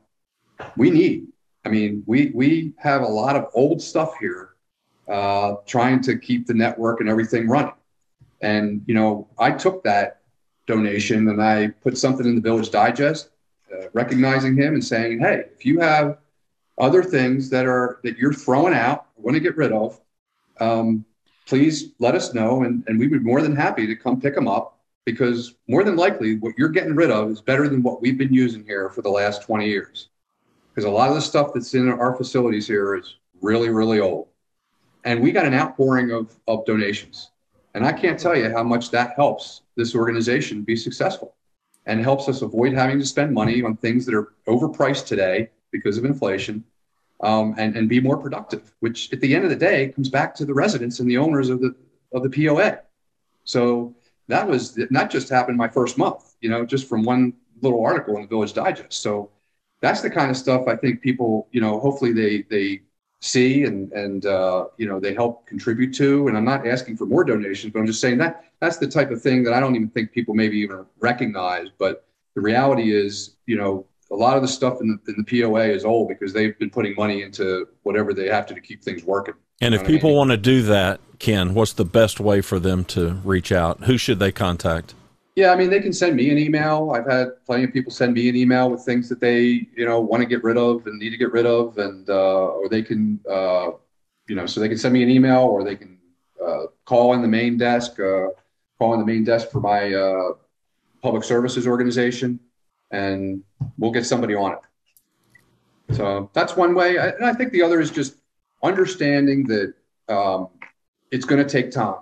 [0.75, 1.27] we need.
[1.65, 4.55] I mean, we we have a lot of old stuff here,
[5.07, 7.73] uh, trying to keep the network and everything running.
[8.41, 10.21] And you know, I took that
[10.67, 13.29] donation and I put something in the Village Digest,
[13.73, 16.17] uh, recognizing him and saying, "Hey, if you have
[16.77, 19.99] other things that are that you're throwing out, want to get rid of,
[20.59, 21.05] um,
[21.49, 24.35] please let us know, and and we would be more than happy to come pick
[24.35, 27.99] them up." Because more than likely, what you're getting rid of is better than what
[27.99, 30.09] we've been using here for the last 20 years.
[30.69, 34.27] Because a lot of the stuff that's in our facilities here is really, really old.
[35.05, 37.31] And we got an outpouring of, of donations.
[37.73, 41.33] And I can't tell you how much that helps this organization be successful
[41.85, 45.97] and helps us avoid having to spend money on things that are overpriced today because
[45.97, 46.63] of inflation
[47.21, 50.33] um, and, and be more productive, which at the end of the day comes back
[50.35, 51.75] to the residents and the owners of the,
[52.13, 52.79] of the POA.
[53.43, 53.95] So
[54.27, 58.15] that was not just happened my first month, you know, just from one little article
[58.15, 59.01] in the Village Digest.
[59.01, 59.31] So
[59.81, 62.81] that's the kind of stuff I think people, you know, hopefully they, they
[63.21, 66.27] see and and uh, you know they help contribute to.
[66.27, 69.11] And I'm not asking for more donations, but I'm just saying that that's the type
[69.11, 71.67] of thing that I don't even think people maybe even recognize.
[71.77, 72.05] But
[72.35, 75.65] the reality is, you know, a lot of the stuff in the, in the POA
[75.65, 79.03] is old because they've been putting money into whatever they have to to keep things
[79.03, 79.35] working.
[79.61, 80.17] And if people I mean?
[80.17, 83.83] want to do that, Ken, what's the best way for them to reach out?
[83.83, 84.95] Who should they contact?
[85.35, 86.91] Yeah, I mean, they can send me an email.
[86.93, 89.99] I've had plenty of people send me an email with things that they, you know,
[89.99, 92.81] want to get rid of and need to get rid of, and uh, or they
[92.81, 93.71] can, uh,
[94.27, 95.97] you know, so they can send me an email or they can
[96.45, 98.27] uh, call in the main desk, uh,
[98.79, 100.33] call in the main desk for my uh,
[101.01, 102.39] public services organization,
[102.91, 103.43] and
[103.77, 105.95] we'll get somebody on it.
[105.95, 108.15] So that's one way, and I think the other is just
[108.63, 109.73] understanding that
[110.07, 110.49] um,
[111.11, 112.01] it's going to take time.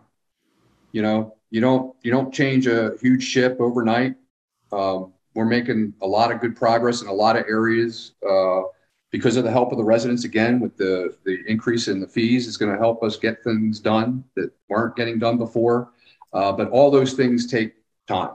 [0.92, 4.16] You know, you don't you don't change a huge ship overnight.
[4.72, 8.64] Um, we're making a lot of good progress in a lot of areas uh,
[9.12, 10.26] because of the help of the residents.
[10.26, 13.80] Again, with the the increase in the fees, is going to help us get things
[13.80, 15.92] done that weren't getting done before.
[16.34, 17.76] Uh, but all those things take
[18.08, 18.32] time,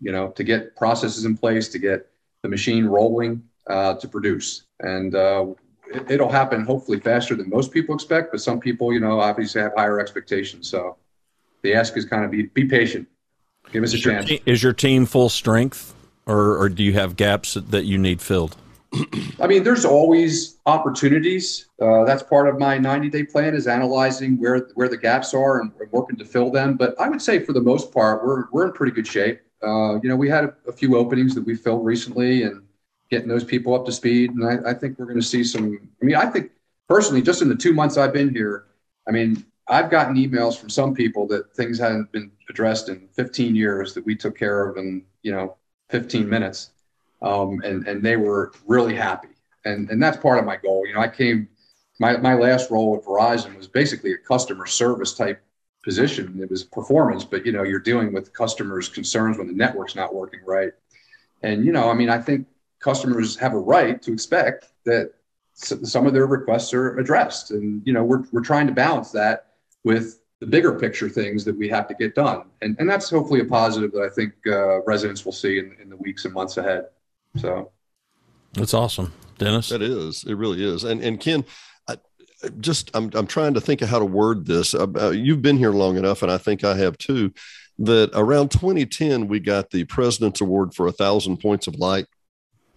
[0.00, 2.08] you know, to get processes in place, to get
[2.42, 5.46] the machine rolling, uh, to produce, and uh,
[5.92, 8.30] it, will happen hopefully faster than most people expect.
[8.32, 10.68] But some people, you know, obviously have higher expectations.
[10.68, 10.96] So
[11.62, 13.08] the ask is kind of be be patient.
[13.72, 14.26] Give us is a chance.
[14.26, 15.94] Te- is your team full strength,
[16.26, 18.56] or or do you have gaps that you need filled?
[19.40, 21.66] I mean, there's always opportunities.
[21.80, 25.60] Uh, that's part of my 90 day plan is analyzing where where the gaps are
[25.60, 26.76] and, and, working to fill them.
[26.76, 29.40] But I would say for the most part, we're we're in pretty good shape.
[29.62, 32.62] Uh, you know, we had a, a, few openings that we filled recently, and
[33.10, 34.30] getting those people up to speed.
[34.30, 35.78] And I, I think we're going to see some.
[36.00, 36.52] I mean, I think
[36.88, 38.66] personally, just in the two months I've been here,
[39.08, 43.54] I mean, I've gotten emails from some people that things hadn't been addressed in 15
[43.54, 45.56] years that we took care of in you know
[45.90, 46.70] 15 minutes,
[47.22, 49.28] um, and and they were really happy.
[49.64, 50.86] And and that's part of my goal.
[50.86, 51.48] You know, I came
[51.98, 55.42] my my last role at Verizon was basically a customer service type
[55.84, 56.38] position.
[56.42, 60.14] It was performance, but you know, you're dealing with customers' concerns when the network's not
[60.14, 60.72] working right.
[61.42, 62.46] And you know, I mean, I think
[62.80, 65.12] customers have a right to expect that
[65.54, 69.46] some of their requests are addressed, and you know, we're we're trying to balance that
[69.84, 72.44] with the bigger picture things that we have to get done.
[72.62, 75.88] And, and that's hopefully a positive that I think uh, residents will see in, in
[75.90, 76.86] the weeks and months ahead.
[77.36, 77.72] So
[78.52, 79.12] that's awesome.
[79.38, 79.68] Dennis?
[79.70, 80.84] That is, it really is.
[80.84, 81.44] And, and Ken, I,
[82.60, 84.74] just, I'm, I'm trying to think of how to word this.
[84.74, 87.32] Uh, uh you've been here long enough, and I think I have too,
[87.78, 92.06] that around 2010, we got the President's Award for a thousand points of light.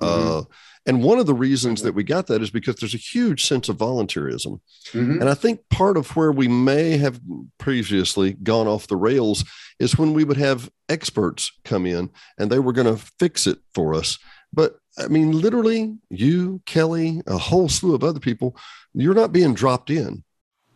[0.01, 0.39] Mm-hmm.
[0.39, 0.43] Uh,
[0.88, 3.70] and one of the reasons that we got that is because there's a huge sense
[3.70, 4.59] of volunteerism.
[4.91, 5.22] Mm-hmm.
[5.22, 7.20] And I think part of where we may have
[7.59, 9.45] previously gone off the rails
[9.80, 12.09] is when we would have experts come in
[12.39, 14.18] and they were going to fix it for us.
[14.51, 18.56] But I mean, literally, you, Kelly, a whole slew of other people,
[18.94, 20.24] you're not being dropped in.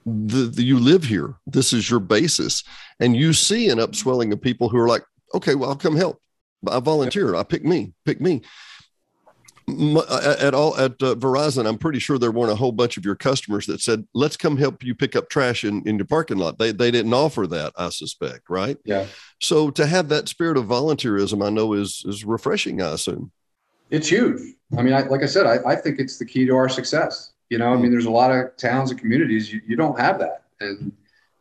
[0.06, 1.36] The, the, you live here.
[1.48, 2.64] This is your basis.
[3.00, 5.04] And you see an upswelling of people who are like,
[5.34, 6.22] okay, well, I'll come help.
[6.70, 7.36] I volunteer.
[7.36, 8.42] I pick me, pick me
[9.68, 13.16] at all at uh, Verizon, I'm pretty sure there weren't a whole bunch of your
[13.16, 16.60] customers that said, "Let's come help you pick up trash in, in your parking lot."
[16.60, 18.78] They they didn't offer that, I suspect, right?
[18.86, 19.08] Yeah.
[19.42, 22.82] So to have that spirit of volunteerism, I know is is refreshing.
[22.82, 23.32] I assume
[23.90, 24.56] it's huge.
[24.78, 27.34] I mean, I, like I said, I, I think it's the key to our success.
[27.50, 30.20] You know, I mean, there's a lot of towns and communities you, you don't have
[30.20, 30.92] that, and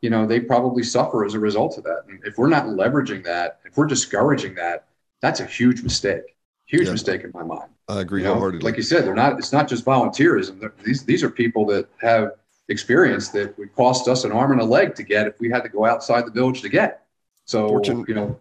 [0.03, 2.03] you know they probably suffer as a result of that.
[2.09, 4.87] And if we're not leveraging that, if we're discouraging that,
[5.23, 6.37] that's a huge mistake.
[6.67, 6.93] Huge yeah.
[6.93, 7.71] mistake in my mind.
[7.89, 8.65] I agree you know, wholeheartedly.
[8.65, 9.39] Like you said, they're not.
[9.39, 10.61] It's not just volunteerism.
[10.61, 12.33] They're, these these are people that have
[12.69, 15.63] experience that would cost us an arm and a leg to get if we had
[15.63, 17.05] to go outside the village to get.
[17.45, 18.41] So Fortune, you know,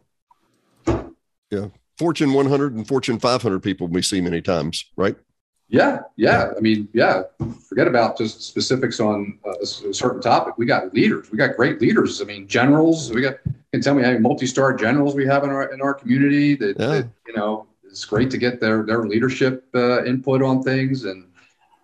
[1.49, 1.67] yeah,
[1.97, 5.15] Fortune 100 and Fortune 500 people we see many times, right?
[5.69, 6.51] Yeah, yeah.
[6.55, 7.23] I mean, yeah.
[7.67, 10.57] Forget about just specifics on a, certain topic.
[10.57, 11.31] We got leaders.
[11.31, 12.21] We got great leaders.
[12.21, 13.11] I mean, generals.
[13.11, 13.37] We got.
[13.71, 16.79] Can tell me how many multi-star generals we have in our in our community that,
[16.79, 16.87] yeah.
[16.87, 21.25] that you know it's great to get their their leadership uh, input on things, and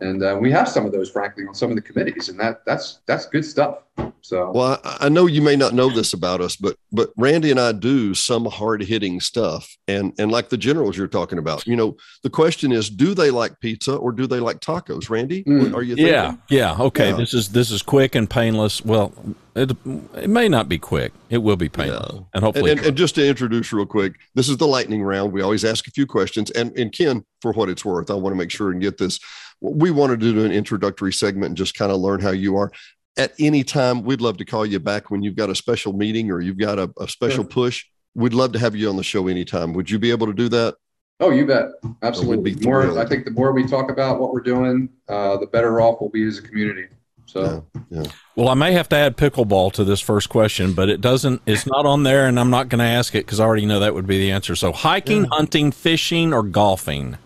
[0.01, 2.65] and uh, we have some of those, frankly, on some of the committees, and that
[2.65, 3.79] that's that's good stuff.
[4.21, 7.51] So, well, I, I know you may not know this about us, but but Randy
[7.51, 11.65] and I do some hard hitting stuff, and and like the generals you're talking about,
[11.67, 15.09] you know, the question is, do they like pizza or do they like tacos?
[15.09, 15.73] Randy, mm.
[15.73, 15.95] are you?
[15.95, 16.13] Thinking?
[16.13, 17.09] Yeah, yeah, okay.
[17.09, 17.17] Yeah.
[17.17, 18.83] This is this is quick and painless.
[18.83, 19.13] Well,
[19.55, 19.71] it,
[20.15, 21.11] it may not be quick.
[21.29, 22.21] It will be painless, yeah.
[22.33, 22.71] and hopefully.
[22.71, 25.33] And, and, and, just to introduce real quick, this is the lightning round.
[25.33, 28.33] We always ask a few questions, and and Ken, for what it's worth, I want
[28.33, 29.19] to make sure and get this.
[29.61, 32.71] We wanted to do an introductory segment and just kind of learn how you are
[33.19, 36.31] at any time, we'd love to call you back when you've got a special meeting
[36.31, 37.51] or you've got a, a special sure.
[37.51, 37.85] push.
[38.15, 39.73] We'd love to have you on the show anytime.
[39.73, 40.75] Would you be able to do that?
[41.19, 41.65] Oh, you bet.
[42.01, 42.53] Absolutely.
[42.53, 45.81] So more, I think the more we talk about what we're doing, uh, the better
[45.81, 46.87] off we'll be as a community.
[47.25, 48.11] So, yeah, yeah.
[48.35, 51.67] well, I may have to add pickleball to this first question, but it doesn't, it's
[51.67, 53.93] not on there and I'm not going to ask it because I already know that
[53.93, 54.55] would be the answer.
[54.55, 55.29] So, hiking, yeah.
[55.33, 57.17] hunting, fishing, or golfing?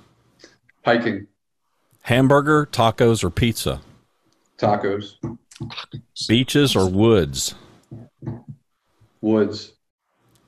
[0.83, 1.27] Hiking.
[2.03, 3.81] Hamburger, tacos, or pizza?
[4.57, 5.15] Tacos.
[6.27, 7.55] Beaches or woods?
[9.21, 9.73] Woods.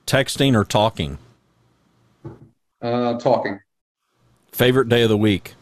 [0.06, 1.18] Texting or talking?
[2.82, 3.60] Uh, talking.
[4.52, 5.54] Favorite day of the week?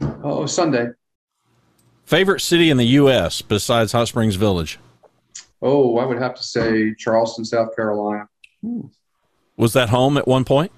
[0.00, 0.88] Oh, Sunday.
[2.04, 3.42] Favorite city in the U.S.
[3.42, 4.80] besides Hot Springs Village?
[5.62, 8.28] Oh, I would have to say Charleston, South Carolina.
[9.56, 10.72] Was that home at one point?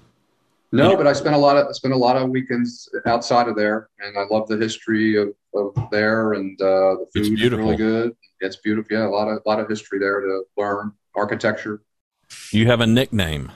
[0.71, 3.55] No, but I spent a lot of I spent a lot of weekends outside of
[3.55, 7.77] there, and I love the history of, of there, and uh, the food is really
[7.77, 8.15] good.
[8.41, 8.97] It's beautiful.
[8.97, 10.91] Yeah, a lot of a lot of history there to learn.
[11.15, 11.81] Architecture.
[12.51, 13.51] You have a nickname?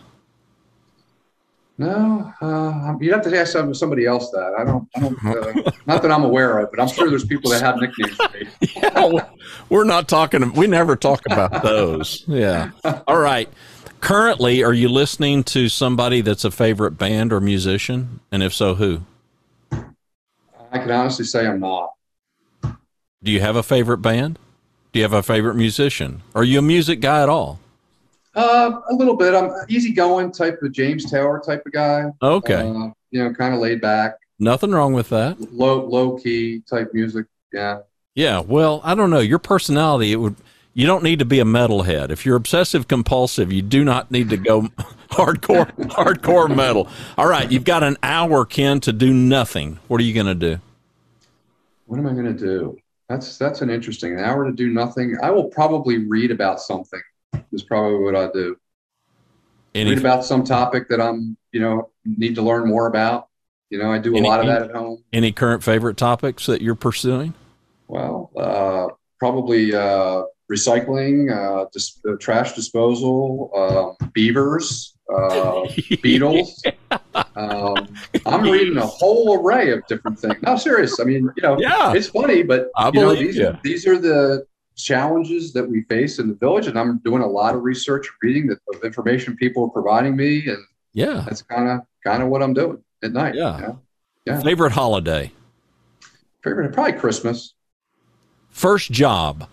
[1.77, 4.53] No, uh, you'd have to ask somebody else that.
[4.57, 4.87] I don't.
[4.95, 5.25] I don't.
[5.25, 8.17] Uh, not that I'm aware of, but I'm sure there's people that have nicknames
[8.75, 9.25] yeah,
[9.67, 10.53] we're not talking.
[10.53, 12.23] We never talk about those.
[12.25, 12.71] Yeah.
[13.07, 13.49] All right
[14.01, 18.19] currently, are you listening to somebody that's a favorite band or musician?
[18.31, 19.01] And if so, who?
[19.71, 21.91] I can honestly say I'm not.
[23.23, 24.39] Do you have a favorite band?
[24.91, 26.21] Do you have a favorite musician?
[26.35, 27.59] Are you a music guy at all?
[28.35, 29.33] Uh, a little bit.
[29.33, 32.11] I'm easygoing type of James Taylor type of guy.
[32.21, 32.55] Okay.
[32.55, 34.15] Uh, you know, kind of laid back.
[34.39, 35.39] Nothing wrong with that.
[35.53, 37.27] Low low key type music.
[37.53, 37.79] Yeah.
[38.15, 38.39] Yeah.
[38.39, 39.19] Well, I don't know.
[39.19, 40.35] Your personality, it would
[40.73, 42.11] you don't need to be a metalhead.
[42.11, 44.61] If you're obsessive compulsive, you do not need to go
[45.11, 46.87] hardcore hardcore metal.
[47.17, 49.79] All right, you've got an hour, Ken, to do nothing.
[49.87, 50.61] What are you going to do?
[51.85, 52.77] What am I going to do?
[53.09, 55.17] That's that's an interesting an hour to do nothing.
[55.21, 57.01] I will probably read about something.
[57.51, 58.57] Is probably what I do.
[59.75, 63.27] Any, read about some topic that I'm, you know, need to learn more about.
[63.69, 65.03] You know, I do a any, lot of that at home.
[65.11, 67.33] Any current favorite topics that you're pursuing?
[67.87, 68.87] Well, uh,
[69.19, 75.65] probably uh, recycling, uh, dis- uh, trash disposal, uh, beavers, uh,
[76.01, 76.61] beetles.
[77.35, 77.87] um,
[78.25, 80.35] I'm reading a whole array of different things.
[80.41, 80.99] No, serious.
[80.99, 81.93] I mean, you know, yeah.
[81.93, 83.57] it's funny, but you know, these, you.
[83.63, 84.45] these are the
[84.75, 88.47] challenges that we face in the village, and I'm doing a lot of research, reading
[88.47, 90.59] the of information people are providing me, and
[90.93, 93.35] yeah, that's kind of kind of what I'm doing at night.
[93.35, 93.55] Yeah.
[93.55, 93.79] You know?
[94.25, 94.41] yeah.
[94.41, 95.31] Favorite holiday?
[96.43, 97.53] Favorite probably Christmas.
[98.49, 99.47] First job.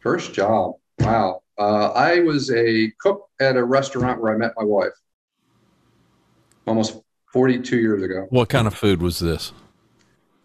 [0.00, 0.74] First job.
[0.98, 1.42] Wow.
[1.58, 4.92] Uh, I was a cook at a restaurant where I met my wife
[6.66, 7.00] almost
[7.32, 8.26] 42 years ago.
[8.30, 9.52] What kind of food was this?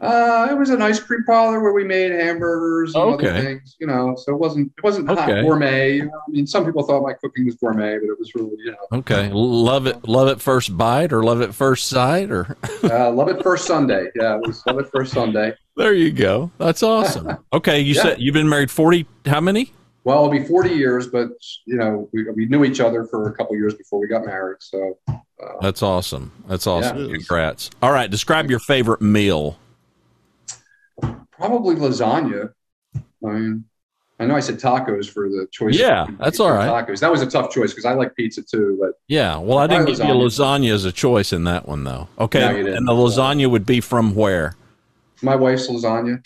[0.01, 3.29] Uh, it was an ice cream parlor where we made hamburgers and okay.
[3.29, 4.15] other things, you know.
[4.17, 5.21] So it wasn't it wasn't okay.
[5.21, 6.01] hot gourmet.
[6.01, 8.97] I mean, some people thought my cooking was gourmet, but it was really, you know.
[8.99, 12.57] Okay, love it, love it first bite or love it first sight or.
[12.83, 14.07] uh, love it first Sunday.
[14.15, 15.53] Yeah, it was love it first Sunday.
[15.77, 16.51] There you go.
[16.57, 17.37] That's awesome.
[17.53, 18.01] Okay, you yeah.
[18.01, 19.05] said you've been married forty.
[19.25, 19.71] How many?
[20.03, 21.29] Well, it'll be 40 years, but
[21.65, 24.57] you know, we, we knew each other for a couple years before we got married.
[24.59, 25.15] So uh,
[25.61, 26.31] That's awesome.
[26.47, 27.09] That's awesome.
[27.09, 27.15] Yeah.
[27.15, 27.71] Congrats.
[27.81, 29.57] All right, describe your favorite meal.
[31.31, 32.51] Probably lasagna.
[32.95, 33.65] I mean,
[34.19, 35.77] I know I said tacos for the choice.
[35.77, 36.69] Yeah, that's all right.
[36.69, 36.99] Tacos.
[37.01, 38.77] That was a tough choice because I like pizza too.
[38.79, 41.83] But Yeah, well, I didn't Probably give you lasagna as a choice in that one,
[41.83, 42.07] though.
[42.19, 44.55] Okay, No, and the lasagna would be from where?
[45.21, 46.23] my wife's lasagna.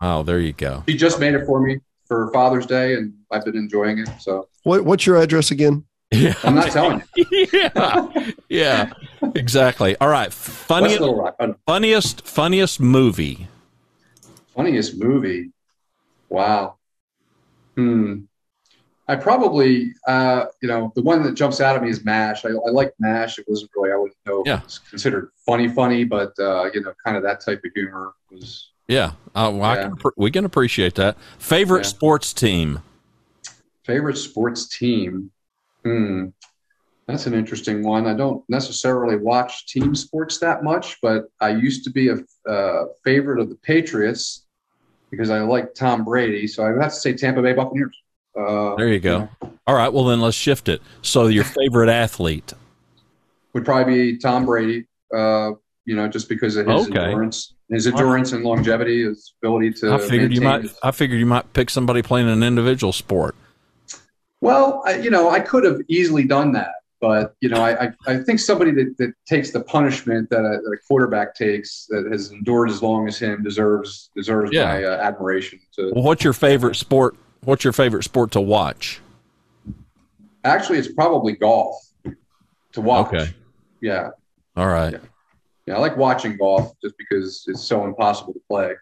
[0.00, 0.82] Oh, there you go.
[0.88, 4.08] She just made it for me for Father's Day, and I've been enjoying it.
[4.18, 5.84] So What, what's your address again?
[6.12, 7.46] Yeah, I'm not telling you.
[7.52, 8.92] yeah, yeah,
[9.36, 9.96] exactly.
[10.00, 11.36] All right, funniest, Little Rock.
[11.66, 13.46] Funniest, funniest movie.
[14.54, 15.50] Funniest movie.
[16.28, 16.76] Wow.
[17.76, 18.22] Hmm.
[19.08, 22.44] I probably, uh, you know, the one that jumps out at me is MASH.
[22.44, 23.38] I, I like MASH.
[23.40, 24.58] It wasn't really, I wouldn't know Yeah.
[24.58, 28.12] if it's considered funny, funny, but, uh, you know, kind of that type of humor
[28.30, 29.82] was Yeah, uh, well, I Yeah.
[29.88, 31.16] can, we can appreciate that.
[31.38, 31.88] Favorite Yeah.
[31.88, 32.80] sports team.
[33.84, 35.32] favorite sports team.
[35.84, 36.26] Hmm.
[37.10, 38.06] That's an interesting one.
[38.06, 42.84] I don't necessarily watch team sports that much, but I used to be a uh,
[43.04, 44.46] favorite of the Patriots
[45.10, 46.46] because I like Tom Brady.
[46.46, 47.96] So I would have to say Tampa Bay Buccaneers.
[48.38, 49.28] Uh, There you go.
[49.66, 50.80] All right, well then let's shift it.
[51.02, 52.52] So your favorite athlete.
[53.54, 54.86] would probably be Tom Brady.
[55.12, 55.52] Uh,
[55.86, 57.00] you know, just because of his Okay.
[57.00, 59.94] endurance, his endurance and longevity, his ability to.
[59.94, 60.62] I figured you might.
[60.62, 63.34] his- I figured you might pick somebody playing an individual sport.
[64.40, 67.92] Well, I, you know, I could have easily done that, but you know, I I,
[68.06, 72.08] I think somebody that, that takes the punishment that a, that a quarterback takes that
[72.12, 74.64] has endured as long as him deserves deserves Yeah.
[74.66, 75.58] my uh, admiration.
[75.76, 77.16] To Well, what's your favorite sport?
[77.44, 79.00] What's your favorite sport to watch?
[80.44, 81.76] actually, it's probably golf
[82.72, 83.08] to watch.
[83.12, 83.30] Okay.
[83.82, 84.10] Yeah,
[84.56, 84.92] All right.
[84.92, 84.98] Yeah.
[85.66, 88.74] yeah, I like watching golf just because it's so impossible to play.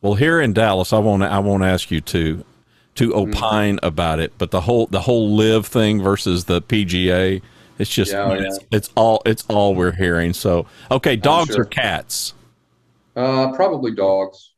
[0.00, 1.22] Well, here in Dallas, I won't.
[1.22, 2.44] I won't ask you to
[2.96, 3.34] to Mm-hmm.
[3.34, 7.42] opine about it, but the whole the whole LIV thing versus the PGA,
[7.78, 10.32] it's just Yeah, oh, it's, it's all it's all we're hearing.
[10.32, 11.62] So, okay, dogs sure.
[11.62, 12.34] or cats?
[13.14, 14.52] Uh, probably dogs.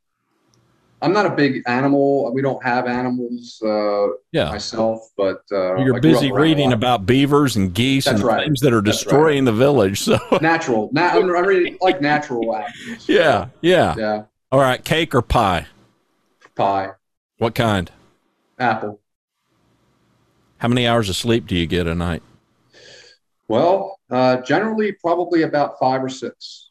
[1.00, 2.32] I'm not a big animal.
[2.32, 4.50] We don't have animals uh, Yeah.
[4.50, 8.26] myself, but uh, You're busy up around a reading about beavers and geese That's and
[8.26, 8.44] right.
[8.44, 10.00] things that are That's destroying the village.
[10.00, 10.90] So, natural.
[10.92, 13.08] Na- I'm, I'm really like natural animals.
[13.08, 13.94] yeah, yeah.
[13.96, 14.22] Yeah.
[14.50, 15.66] All right, cake or pie?
[16.56, 16.90] Pie.
[17.36, 17.92] What kind?
[18.58, 18.98] Apple.
[20.58, 22.22] How many hours of sleep do you get a night?
[23.49, 26.70] Well, uh, generally, probably about five or six.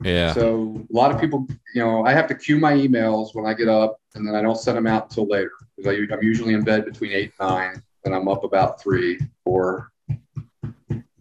[0.00, 0.32] Yeah.
[0.32, 3.54] So a lot of people, you know, I have to queue my emails when I
[3.54, 6.62] get up, and then I don't send them out until later because I'm usually in
[6.62, 9.90] bed between eight and nine, and I'm up about three, four.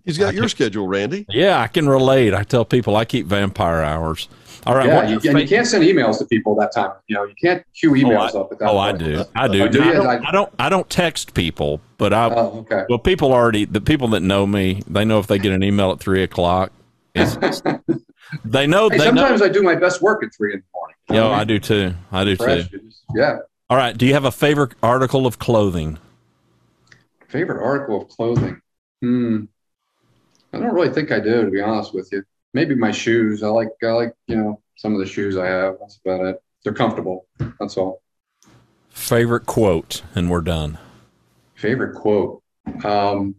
[0.05, 1.25] He's got your schedule, Randy.
[1.27, 2.33] Yeah, I can relate.
[2.33, 4.29] I tell people I keep vampire hours.
[4.67, 4.85] All right.
[4.85, 6.91] yeah, you, and you can't send emails to people that time.
[7.07, 9.23] You know, you can't queue emails up at that Oh, I do.
[9.35, 9.63] I do.
[9.63, 10.53] Oh, do I, don't, I- I don't.
[10.59, 12.25] I don't text people, but I.
[12.29, 12.83] Oh, okay.
[12.89, 13.63] well, people already.
[13.65, 16.71] The people that know me, they know if they get an email at three o'clock.
[17.15, 17.61] It's,
[18.45, 18.89] they know.
[18.89, 19.21] Hey, They know.
[19.21, 20.95] sometimes I do my best work at three in the morning.
[21.09, 21.47] You know Yeah, I mean?
[21.47, 21.93] do too.
[22.11, 22.63] I do too.
[23.15, 23.37] Yeah.
[23.69, 23.97] All right.
[23.97, 25.97] Do you have a favorite article of clothing?
[27.29, 28.61] Favorite article of clothing?
[29.01, 29.45] Hmm.
[30.53, 32.23] I don't really think I do, to be honest with you.
[32.57, 33.43] Maybe my shoes.
[33.43, 35.75] I like, I like, you know, some of the shoes I have.
[35.79, 36.41] That's about it.
[36.63, 37.27] They're comfortable.
[37.59, 38.01] That's all.
[38.89, 40.79] Favorite quote, and we're done.
[41.53, 42.41] Favorite quote.
[42.83, 43.35] Um,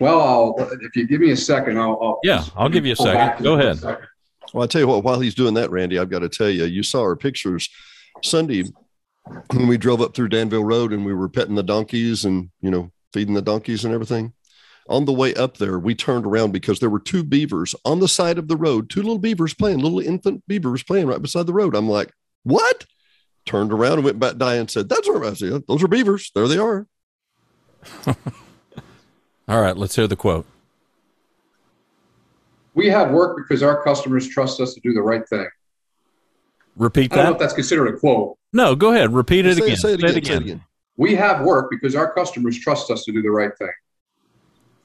[0.00, 1.98] well, I'll, if you give me a second, I'll.
[2.00, 3.44] I'll Yeah, I'll give you a second.
[3.44, 3.78] Go it for a ahead.
[3.80, 4.06] second.
[4.54, 6.64] Well, I tell you what, while he's doing that, Randy, I've got to tell you,
[6.64, 7.68] you saw our pictures
[8.22, 8.64] Sunday
[9.52, 12.70] when we drove up through Danville Road and we were petting the donkeys and, you
[12.70, 14.32] know, feeding the donkeys and everything.
[14.88, 18.08] On the way up there, we turned around because there were two beavers on the
[18.08, 21.52] side of the road, two little beavers playing, little infant beavers playing right beside the
[21.52, 21.74] road.
[21.74, 22.10] I'm like,
[22.44, 22.86] what?
[23.44, 24.38] Turned around and went back.
[24.38, 26.30] Diane said, that's where I said, those are beavers.
[26.34, 26.86] There they are.
[29.48, 29.76] All right.
[29.76, 30.46] Let's hear the quote.
[32.74, 35.48] We have work because our customers trust us to do the right thing.
[36.76, 37.18] Repeat that.
[37.18, 37.44] I don't know if that.
[37.44, 38.38] that's considered a quote.
[38.52, 39.12] No, go ahead.
[39.12, 39.76] Repeat it say, again.
[39.76, 40.24] say it again.
[40.24, 40.64] Say it again.
[40.96, 43.72] We have work because our customers trust us to do the right thing.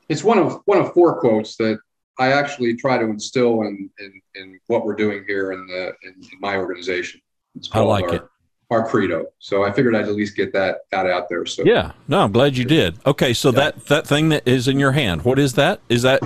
[0.09, 1.79] It's one of one of four quotes that
[2.19, 6.13] I actually try to instill in in, in what we're doing here in the in,
[6.21, 7.21] in my organization.
[7.55, 8.23] It's I like our, it.
[8.69, 9.27] Our credo.
[9.39, 11.45] So I figured I'd at least get that that out there.
[11.45, 11.91] So Yeah.
[12.07, 12.97] No, I'm glad you did.
[13.05, 15.79] Okay, so that that thing that is in your hand, what is that?
[15.89, 16.21] Is that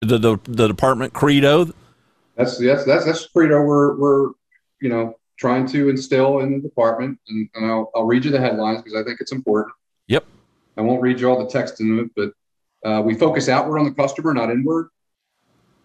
[0.00, 1.72] the the, the department credo?
[2.36, 4.30] that's that's that's that's credo we're we're
[4.80, 8.40] you know trying to instill in the department, and, and I'll I'll read you the
[8.40, 9.74] headlines because I think it's important.
[10.06, 10.24] Yep.
[10.76, 12.32] I won't read you all the text in it, but
[12.84, 14.88] uh, we focus outward on the customer, not inward.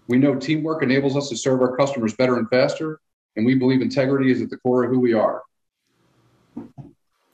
[0.08, 3.00] We know teamwork enables us to serve our customers better and faster,
[3.36, 5.44] and we believe integrity is at the core of who we are.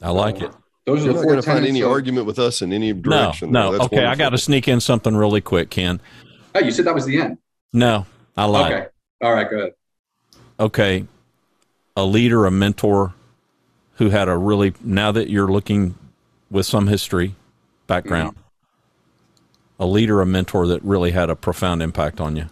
[0.01, 0.51] I like it.
[0.85, 3.51] those are You're not going to find any of, argument with us in any direction.
[3.51, 3.83] No, no.
[3.83, 4.07] okay, wonderful.
[4.07, 6.01] I got to sneak in something really quick, Ken.
[6.55, 7.37] Oh, you said that was the end.
[7.71, 8.05] No,
[8.35, 8.73] I lied.
[8.73, 8.87] Okay,
[9.21, 9.73] all right, go ahead.
[10.59, 11.07] Okay,
[11.95, 13.13] a leader, a mentor,
[13.95, 15.95] who had a really now that you're looking
[16.51, 17.35] with some history
[17.87, 18.42] background, mm-hmm.
[19.83, 22.45] A leader, a mentor that really had a profound impact on you.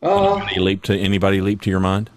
[0.00, 2.10] Uh, anybody leap to anybody leap to your mind?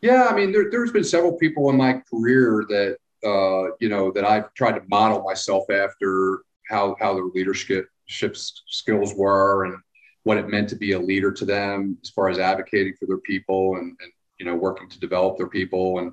[0.00, 4.10] Yeah, I mean, there, has been several people in my career that uh, you know
[4.12, 9.76] that I've tried to model myself after how how their leadership skills were and
[10.24, 13.18] what it meant to be a leader to them as far as advocating for their
[13.18, 16.12] people and, and you know working to develop their people and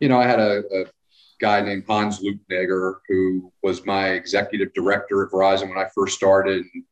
[0.00, 0.84] you know I had a, a
[1.40, 6.64] guy named Hans Lutnegger who was my executive director at Verizon when I first started
[6.72, 6.84] and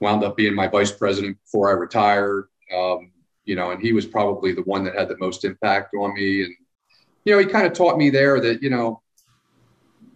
[0.00, 2.48] wound up being my vice president before I retired.
[2.74, 3.12] Um,
[3.44, 6.44] you know, and he was probably the one that had the most impact on me.
[6.44, 6.54] And,
[7.24, 9.00] you know, he kind of taught me there that, you know,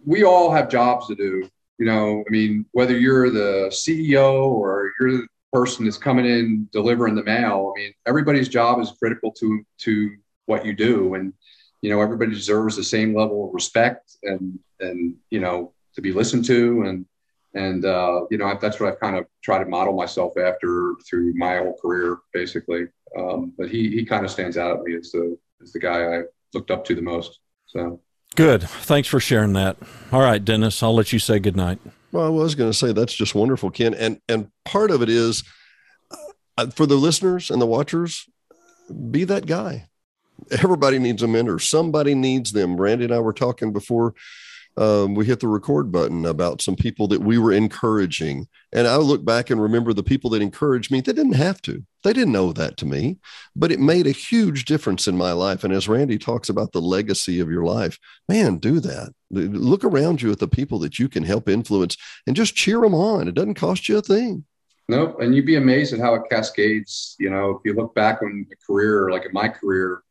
[0.05, 1.49] we all have jobs to do.
[1.77, 6.69] You know, I mean, whether you're the CEO or you're the person that's coming in
[6.71, 10.15] delivering the mail, I mean, everybody's job is critical to to
[10.45, 11.15] what you do.
[11.15, 11.33] And,
[11.81, 16.11] you know, everybody deserves the same level of respect and and, you know, to be
[16.11, 17.05] listened to and
[17.53, 21.33] and uh, you know that's what I've kind of tried to model myself after through
[21.35, 22.87] my whole career, basically.
[23.17, 26.19] Um, but he he kind of stands out at me as the as the guy
[26.19, 26.21] I
[26.53, 27.39] looked up to the most.
[27.67, 27.99] So
[28.35, 28.63] good.
[28.63, 29.77] Thanks for sharing that.
[30.11, 31.79] All right, Dennis, I'll let you say goodnight.
[32.11, 35.09] Well, I was going to say that's just wonderful, Ken, and and part of it
[35.09, 35.43] is
[36.57, 38.29] uh, for the listeners and the watchers,
[39.09, 39.89] be that guy.
[40.51, 41.59] Everybody needs a mentor.
[41.59, 42.79] Somebody needs them.
[42.79, 44.13] Randy and I were talking before
[44.77, 48.47] um, we hit the record button about some people that we were encouraging.
[48.71, 51.83] And I look back and remember the people that encouraged me, they didn't have to.
[52.03, 53.17] They didn't know that to me,
[53.55, 55.63] but it made a huge difference in my life.
[55.63, 59.13] And as Randy talks about the legacy of your life, man, do that.
[59.29, 62.95] Look around you at the people that you can help influence and just cheer them
[62.95, 63.27] on.
[63.27, 64.45] It doesn't cost you a thing.
[64.87, 65.17] Nope.
[65.19, 67.15] And you'd be amazed at how it cascades.
[67.19, 70.01] You know, if you look back on the career, like in my career,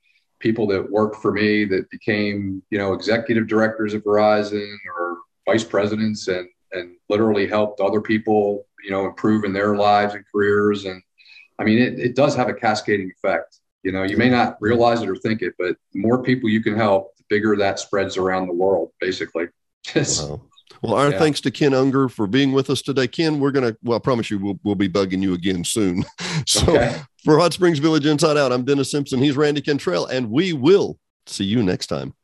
[0.41, 5.65] people that worked for me that became, you know, executive directors of Verizon or vice
[5.65, 10.85] presidents and and literally helped other people, you know, improve in their lives and careers.
[10.85, 11.03] And
[11.59, 13.59] I mean, it, it does have a cascading effect.
[13.83, 16.63] You know, you may not realize it or think it, but the more people you
[16.63, 19.47] can help, the bigger that spreads around the world, basically.
[19.97, 20.43] wow.
[20.83, 21.19] Well, our yeah.
[21.19, 23.07] thanks to Ken Unger for being with us today.
[23.07, 26.05] Ken, we're going to, well, I promise you, we'll, we'll be bugging you again soon.
[26.47, 27.03] so okay.
[27.25, 29.21] for Hot Springs Village Inside Out, I'm Dennis Simpson.
[29.21, 32.15] He's Randy Cantrell, and we will see you next time.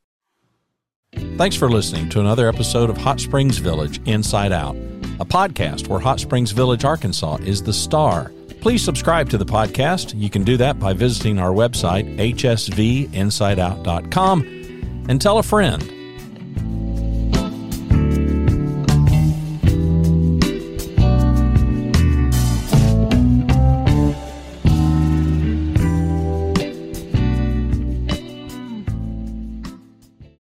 [1.37, 4.77] Thanks for listening to another episode of Hot Springs Village Inside Out,
[5.21, 8.33] a podcast where Hot Springs Village, Arkansas is the star.
[8.61, 10.19] Please subscribe to the podcast.
[10.19, 14.41] You can do that by visiting our website, hsvinsideout.com,
[15.09, 15.96] and tell a friend.